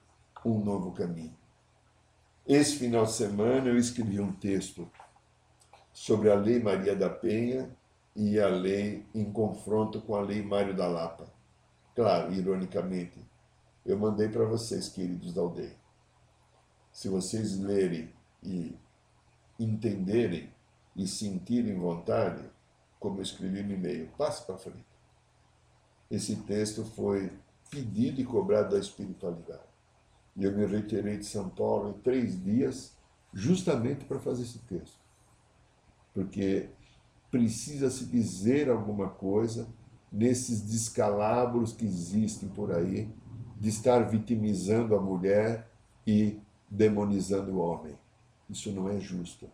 um 0.45 0.59
novo 0.59 0.93
caminho. 0.93 1.37
Esse 2.47 2.77
final 2.77 3.05
de 3.05 3.13
semana 3.13 3.69
eu 3.69 3.77
escrevi 3.77 4.19
um 4.19 4.33
texto 4.33 4.91
sobre 5.93 6.31
a 6.31 6.35
Lei 6.35 6.61
Maria 6.61 6.97
da 6.97 7.11
Penha 7.11 7.71
e 8.17 8.41
a 8.41 8.49
lei 8.49 9.05
em 9.15 9.31
confronto 9.31 10.01
com 10.01 10.15
a 10.15 10.21
Lei 10.21 10.43
Mário 10.43 10.75
da 10.75 10.89
Lapa. 10.89 11.40
Claro, 11.95 12.33
ironicamente, 12.33 13.19
eu 13.85 13.99
mandei 13.99 14.29
para 14.29 14.45
vocês, 14.45 14.89
queridos 14.89 15.33
da 15.33 15.41
aldeia. 15.41 15.77
Se 16.93 17.09
vocês 17.09 17.59
lerem 17.59 18.13
e 18.43 18.77
entenderem 19.59 20.53
e 20.97 21.07
sentirem 21.07 21.79
vontade, 21.79 22.43
como 22.99 23.19
eu 23.19 23.23
escrevi 23.23 23.63
no 23.63 23.73
e-mail, 23.73 24.09
passe 24.17 24.45
para 24.45 24.59
frente. 24.59 24.85
Esse 26.11 26.37
texto 26.37 26.85
foi 26.85 27.33
pedido 27.71 28.21
e 28.21 28.25
cobrado 28.25 28.71
da 28.71 28.79
espiritualidade. 28.79 29.63
E 30.37 30.45
eu 30.45 30.57
me 30.57 30.67
retirei 30.67 31.19
de 31.19 31.25
São 31.25 31.49
Paulo 31.49 31.91
em 31.91 32.01
três 32.01 32.43
dias, 32.43 32.97
justamente 33.33 34.05
para 34.05 34.19
fazer 34.19 34.43
esse 34.43 34.59
texto. 34.61 34.99
Porque 36.13 36.69
precisa 37.31 37.91
se 37.91 38.07
dizer 38.07 38.69
alguma 38.69 39.09
coisa 39.09 39.69
nesses 40.11 40.63
descalabros 40.63 41.73
que 41.73 41.85
existem 41.85 42.49
por 42.49 42.73
aí, 42.73 43.13
de 43.57 43.69
estar 43.69 44.01
vitimizando 44.09 44.97
a 44.97 45.01
mulher 45.01 45.71
e 46.07 46.41
demonizando 46.69 47.53
o 47.53 47.59
homem. 47.59 47.97
Isso 48.49 48.73
não 48.73 48.89
é 48.89 48.99
justo. 48.99 49.49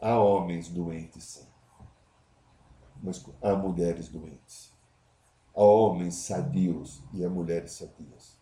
Há 0.00 0.18
homens 0.18 0.68
doentes, 0.68 1.24
sim. 1.24 1.46
Mas 3.02 3.24
há 3.42 3.54
mulheres 3.54 4.08
doentes. 4.08 4.72
Há 5.54 5.62
homens 5.62 6.14
sadios 6.14 7.02
e 7.12 7.24
há 7.24 7.28
mulheres 7.28 7.72
sadias. 7.72 8.36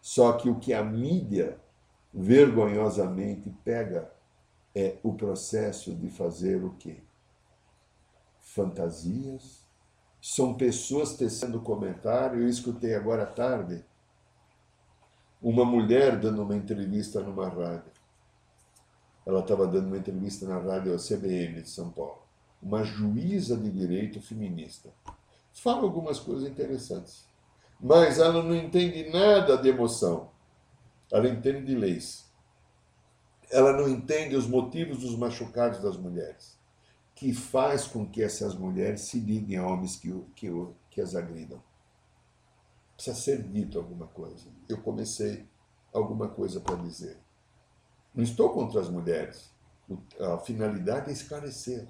Só 0.00 0.32
que 0.34 0.48
o 0.50 0.58
que 0.58 0.74
a 0.74 0.82
mídia 0.82 1.58
vergonhosamente 2.12 3.50
pega 3.64 4.12
é 4.74 4.98
o 5.02 5.14
processo 5.14 5.94
de 5.94 6.08
fazer 6.10 6.62
o 6.64 6.74
quê? 6.74 7.02
Fantasias. 8.40 9.63
São 10.26 10.54
pessoas 10.54 11.16
tecendo 11.16 11.60
comentário. 11.60 12.40
Eu 12.40 12.48
escutei 12.48 12.94
agora 12.94 13.24
à 13.24 13.26
tarde 13.26 13.84
uma 15.42 15.66
mulher 15.66 16.18
dando 16.18 16.42
uma 16.42 16.56
entrevista 16.56 17.20
numa 17.20 17.48
rádio. 17.48 17.92
Ela 19.26 19.40
estava 19.40 19.66
dando 19.66 19.88
uma 19.88 19.98
entrevista 19.98 20.46
na 20.46 20.58
rádio 20.58 20.96
CBN 20.96 21.60
de 21.60 21.68
São 21.68 21.90
Paulo. 21.90 22.22
Uma 22.62 22.82
juíza 22.82 23.54
de 23.54 23.70
direito 23.70 24.22
feminista. 24.22 24.88
Fala 25.52 25.82
algumas 25.82 26.18
coisas 26.18 26.48
interessantes 26.48 27.26
mas 27.80 28.18
ela 28.18 28.42
não 28.42 28.54
entende 28.54 29.10
nada 29.10 29.58
de 29.58 29.68
emoção. 29.68 30.30
Ela 31.12 31.28
entende 31.28 31.66
de 31.66 31.74
leis. 31.74 32.24
Ela 33.50 33.74
não 33.74 33.86
entende 33.86 34.34
os 34.36 34.46
motivos 34.46 35.00
dos 35.00 35.16
machucados 35.16 35.80
das 35.80 35.98
mulheres, 35.98 36.58
que 37.14 37.32
faz 37.32 37.86
com 37.86 38.06
que 38.06 38.22
essas 38.22 38.54
mulheres 38.54 39.02
se 39.02 39.18
liguem 39.20 39.56
a 39.56 39.66
homens 39.66 39.96
que, 39.96 40.12
que, 40.34 40.48
que 40.90 41.00
as 41.00 41.14
agridam. 41.14 41.62
Precisa 42.96 43.16
ser 43.16 43.42
dito 43.42 43.78
alguma 43.78 44.06
coisa. 44.06 44.46
Eu 44.68 44.80
comecei 44.82 45.46
alguma 45.92 46.28
coisa 46.28 46.60
para 46.60 46.76
dizer. 46.76 47.18
Não 48.14 48.22
estou 48.22 48.50
contra 48.50 48.80
as 48.80 48.88
mulheres. 48.88 49.52
A 50.20 50.38
finalidade 50.38 51.10
é 51.10 51.12
esclarecer 51.12 51.86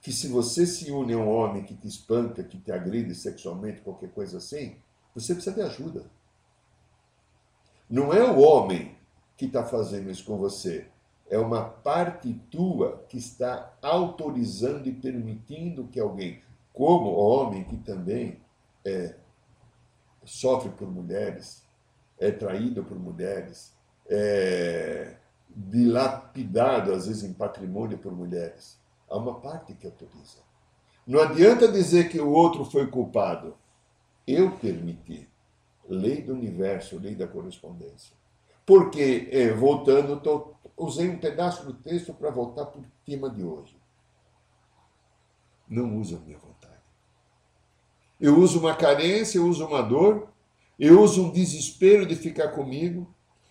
que 0.00 0.12
se 0.12 0.28
você 0.28 0.66
se 0.66 0.90
une 0.90 1.14
a 1.14 1.18
um 1.18 1.28
homem 1.28 1.64
que 1.64 1.74
te 1.74 1.88
espanca, 1.88 2.44
que 2.44 2.58
te 2.58 2.70
agride 2.70 3.14
sexualmente, 3.14 3.80
qualquer 3.80 4.10
coisa 4.12 4.38
assim, 4.38 4.76
você 5.14 5.34
precisa 5.34 5.54
de 5.54 5.62
ajuda. 5.62 6.10
Não 7.88 8.12
é 8.12 8.22
o 8.22 8.38
homem 8.38 8.96
que 9.36 9.46
está 9.46 9.64
fazendo 9.64 10.10
isso 10.10 10.24
com 10.24 10.36
você. 10.36 10.88
É 11.28 11.38
uma 11.38 11.64
parte 11.64 12.32
tua 12.50 13.04
que 13.08 13.18
está 13.18 13.76
autorizando 13.82 14.86
e 14.86 14.92
permitindo 14.92 15.88
que 15.88 15.98
alguém, 15.98 16.40
como 16.72 17.10
homem 17.10 17.64
que 17.64 17.76
também 17.78 18.40
é, 18.84 19.16
sofre 20.24 20.70
por 20.70 20.88
mulheres, 20.88 21.64
é 22.18 22.30
traído 22.30 22.84
por 22.84 22.98
mulheres, 22.98 23.74
é 24.08 25.16
dilapidado 25.48 26.92
às 26.92 27.06
vezes 27.06 27.24
em 27.24 27.32
patrimônio 27.32 27.98
por 27.98 28.12
mulheres 28.12 28.78
Há 29.08 29.16
uma 29.16 29.40
parte 29.40 29.72
que 29.74 29.86
autoriza. 29.86 30.38
Não 31.06 31.20
adianta 31.20 31.70
dizer 31.70 32.08
que 32.08 32.20
o 32.20 32.30
outro 32.30 32.64
foi 32.64 32.88
culpado. 32.88 33.56
Eu 34.26 34.56
permiti. 34.58 35.28
Lei 35.88 36.20
do 36.20 36.32
universo, 36.32 36.98
lei 36.98 37.14
da 37.14 37.28
correspondência. 37.28 38.16
Porque, 38.66 39.28
é, 39.30 39.52
voltando, 39.52 40.20
tô, 40.20 40.54
usei 40.76 41.08
um 41.08 41.18
pedaço 41.18 41.64
do 41.64 41.72
texto 41.72 42.12
para 42.12 42.30
voltar 42.30 42.66
para 42.66 42.80
o 42.80 42.84
tema 43.06 43.30
de 43.30 43.44
hoje. 43.44 43.76
Não 45.68 45.96
uso 45.96 46.16
a 46.16 46.20
minha 46.20 46.36
vontade. 46.36 46.74
Eu 48.20 48.38
uso 48.38 48.58
uma 48.58 48.74
carência, 48.74 49.38
eu 49.38 49.46
uso 49.46 49.64
uma 49.64 49.82
dor, 49.82 50.28
eu 50.78 51.00
uso 51.00 51.24
um 51.24 51.30
desespero 51.30 52.04
de 52.04 52.16
ficar 52.16 52.48
comigo, 52.48 53.06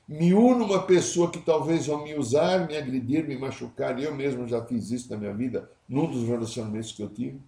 me 0.08 0.34
uno 0.34 0.66
uma 0.66 0.84
pessoa 0.84 1.32
que 1.32 1.40
talvez 1.40 1.88
vá 1.88 1.98
me 1.98 2.14
usar, 2.16 2.68
me 2.68 2.78
agredir, 2.78 3.28
me 3.28 3.38
machucar. 3.38 4.00
Eu 4.00 4.14
mesmo 4.14 4.48
já 4.48 4.64
fiz 4.64 4.92
isso 4.92 5.10
na 5.10 5.18
minha 5.18 5.34
vida, 5.34 5.72
num 5.88 6.10
dos 6.10 6.28
relacionamentos 6.28 6.92
que 6.92 7.02
eu 7.02 7.10
tive. 7.10 7.42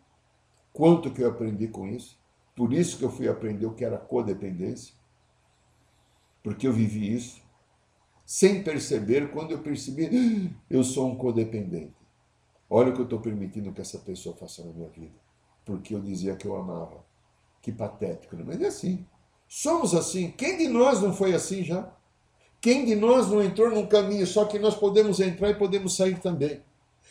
Quanto 0.73 1.11
que 1.11 1.21
eu 1.21 1.29
aprendi 1.29 1.67
com 1.67 1.87
isso? 1.87 2.17
Por 2.55 2.73
isso 2.73 2.97
que 2.97 3.03
eu 3.03 3.11
fui 3.11 3.27
aprender 3.27 3.65
o 3.65 3.73
que 3.73 3.85
era 3.85 3.97
codependência. 3.97 4.93
Porque 6.41 6.67
eu 6.67 6.73
vivi 6.73 7.13
isso. 7.13 7.46
Sem 8.27 8.61
perceber, 8.61 9.31
quando 9.31 9.51
eu 9.51 9.59
percebi, 9.59 10.05
ah, 10.07 10.53
eu 10.69 10.83
sou 10.83 11.07
um 11.07 11.15
codependente. 11.15 11.95
Olha 12.69 12.89
o 12.89 12.93
que 12.93 12.99
eu 12.99 13.05
estou 13.05 13.21
permitindo 13.21 13.71
que 13.71 13.79
essa 13.79 13.99
pessoa 13.99 14.35
faça 14.35 14.65
na 14.65 14.73
minha 14.73 14.89
vida. 14.89 15.15
Porque 15.63 15.95
eu 15.95 16.01
dizia 16.01 16.35
que 16.35 16.45
eu 16.45 16.57
amava. 16.57 17.05
Que 17.61 17.71
patético, 17.71 18.35
né? 18.35 18.43
mas 18.45 18.61
é 18.61 18.67
assim. 18.67 19.05
Somos 19.47 19.95
assim. 19.95 20.29
Quem 20.31 20.57
de 20.57 20.67
nós 20.67 21.01
não 21.01 21.13
foi 21.13 21.33
assim 21.33 21.63
já? 21.63 21.89
Quem 22.59 22.83
de 22.83 22.97
nós 22.97 23.29
não 23.31 23.41
entrou 23.41 23.69
num 23.69 23.87
caminho, 23.87 24.27
só 24.27 24.43
que 24.43 24.59
nós 24.59 24.75
podemos 24.75 25.21
entrar 25.21 25.49
e 25.51 25.55
podemos 25.55 25.95
sair 25.95 26.19
também. 26.19 26.61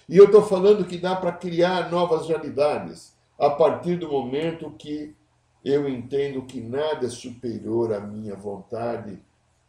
E 0.06 0.18
eu 0.18 0.26
estou 0.26 0.42
falando 0.42 0.84
que 0.84 0.98
dá 0.98 1.16
para 1.16 1.32
criar 1.32 1.90
novas 1.90 2.28
realidades 2.28 3.16
a 3.38 3.48
partir 3.48 3.96
do 3.96 4.10
momento 4.10 4.70
que 4.72 5.16
eu 5.64 5.88
entendo 5.88 6.42
que 6.42 6.60
nada 6.60 7.06
é 7.06 7.08
superior 7.08 7.94
à 7.94 8.00
minha 8.00 8.36
vontade, 8.36 9.18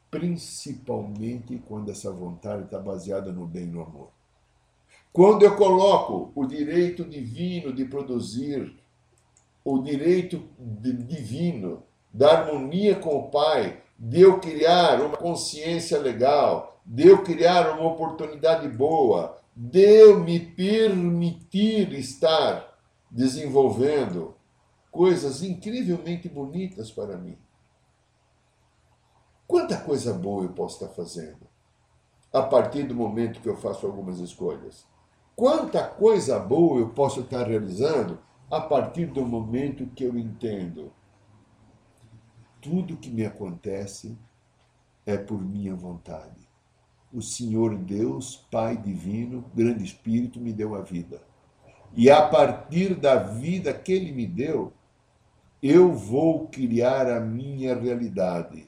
principalmente 0.10 1.62
quando 1.68 1.92
essa 1.92 2.12
vontade 2.12 2.64
está 2.64 2.80
baseada 2.80 3.32
no 3.32 3.46
bem 3.46 3.64
e 3.64 3.68
no 3.68 3.82
amor. 3.82 4.10
Quando 5.12 5.44
eu 5.44 5.56
coloco 5.56 6.32
o 6.36 6.46
direito 6.46 7.04
divino 7.04 7.74
de 7.74 7.86
produzir, 7.86 8.76
o 9.66 9.80
direito 9.80 10.44
divino 10.60 11.84
da 12.14 12.40
harmonia 12.40 12.96
com 12.96 13.18
o 13.18 13.30
Pai, 13.30 13.82
de 13.98 14.22
eu 14.22 14.40
criar 14.40 15.02
uma 15.02 15.18
consciência 15.18 16.00
legal, 16.00 16.80
de 16.86 17.08
eu 17.08 17.24
criar 17.24 17.78
uma 17.78 17.92
oportunidade 17.92 18.68
boa, 18.70 19.38
de 19.56 19.82
eu 19.82 20.20
me 20.20 20.40
permitir 20.40 21.92
estar 21.94 22.78
desenvolvendo 23.10 24.36
coisas 24.92 25.42
incrivelmente 25.44 26.30
bonitas 26.30 26.92
para 26.92 27.18
mim. 27.18 27.38
Quanta 29.48 29.78
coisa 29.78 30.14
boa 30.14 30.44
eu 30.44 30.50
posso 30.50 30.84
estar 30.84 30.94
fazendo 30.94 31.48
a 32.34 32.42
partir 32.42 32.84
do 32.84 32.94
momento 32.94 33.40
que 33.40 33.48
eu 33.48 33.56
faço 33.56 33.86
algumas 33.86 34.20
escolhas. 34.20 34.86
Quanta 35.36 35.88
coisa 35.88 36.38
boa 36.38 36.80
eu 36.80 36.90
posso 36.90 37.22
estar 37.22 37.48
realizando 37.48 38.20
a 38.52 38.60
partir 38.60 39.06
do 39.06 39.26
momento 39.26 39.88
que 39.96 40.04
eu 40.04 40.18
entendo. 40.18 40.92
Tudo 42.60 42.98
que 42.98 43.10
me 43.10 43.26
acontece 43.26 44.18
é 45.06 45.16
por 45.18 45.42
minha 45.42 45.74
vontade. 45.74 46.50
O 47.14 47.22
Senhor 47.22 47.78
Deus, 47.78 48.46
Pai 48.52 48.76
Divino, 48.76 49.46
Grande 49.56 49.86
Espírito, 49.86 50.42
me 50.42 50.52
deu 50.52 50.76
a 50.76 50.82
vida. 50.82 51.22
E 51.96 52.10
a 52.10 52.28
partir 52.28 52.96
da 52.96 53.16
vida 53.16 53.74
que 53.74 53.94
Ele 53.94 54.12
me 54.12 54.28
deu, 54.28 54.74
eu 55.64 55.94
vou 55.94 56.48
criar 56.50 57.10
a 57.10 57.20
minha 57.22 57.74
realidade. 57.74 58.68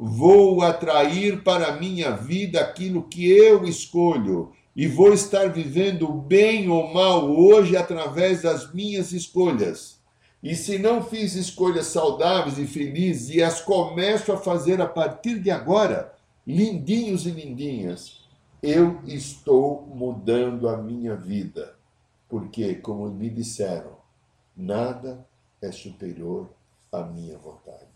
Vou 0.00 0.62
atrair 0.62 1.42
para 1.42 1.72
minha 1.72 2.12
vida 2.12 2.60
aquilo 2.60 3.02
que 3.02 3.28
eu 3.28 3.64
escolho 3.64 4.52
e 4.76 4.86
vou 4.86 5.12
estar 5.12 5.48
vivendo 5.48 6.06
bem 6.06 6.68
ou 6.68 6.86
mal 6.94 7.28
hoje 7.28 7.76
através 7.76 8.42
das 8.42 8.72
minhas 8.72 9.10
escolhas. 9.10 9.98
E 10.40 10.54
se 10.54 10.78
não 10.78 11.02
fiz 11.02 11.34
escolhas 11.34 11.86
saudáveis 11.86 12.58
e 12.58 12.66
felizes 12.68 13.34
e 13.34 13.42
as 13.42 13.60
começo 13.60 14.30
a 14.30 14.36
fazer 14.36 14.80
a 14.80 14.86
partir 14.86 15.40
de 15.40 15.50
agora, 15.50 16.14
lindinhos 16.46 17.26
e 17.26 17.32
lindinhas, 17.32 18.20
eu 18.62 19.00
estou 19.04 19.84
mudando 19.92 20.68
a 20.68 20.76
minha 20.76 21.16
vida. 21.16 21.74
Porque, 22.28 22.76
como 22.76 23.10
me 23.10 23.28
disseram, 23.28 23.96
nada 24.56 25.26
é 25.60 25.72
superior 25.72 26.48
à 26.92 27.02
minha 27.02 27.36
vontade. 27.36 27.87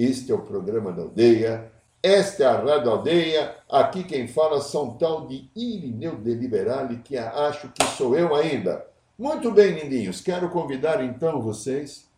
Este 0.00 0.32
é 0.32 0.34
o 0.34 0.38
programa 0.38 0.92
da 0.92 1.02
aldeia. 1.02 1.70
Esta 2.02 2.44
é 2.44 2.46
a 2.46 2.56
Rádio 2.56 2.90
Aldeia. 2.90 3.54
Aqui 3.68 4.02
quem 4.02 4.26
fala 4.26 4.62
são 4.62 4.94
tal 4.96 5.26
de 5.26 5.50
Irineu 5.54 6.16
de 6.16 6.32
Liberale, 6.32 7.02
que 7.04 7.18
acho 7.18 7.68
que 7.68 7.84
sou 7.84 8.16
eu 8.16 8.34
ainda. 8.34 8.86
Muito 9.18 9.50
bem, 9.52 9.72
lindinhos. 9.72 10.22
Quero 10.22 10.48
convidar 10.48 11.04
então 11.04 11.42
vocês 11.42 12.08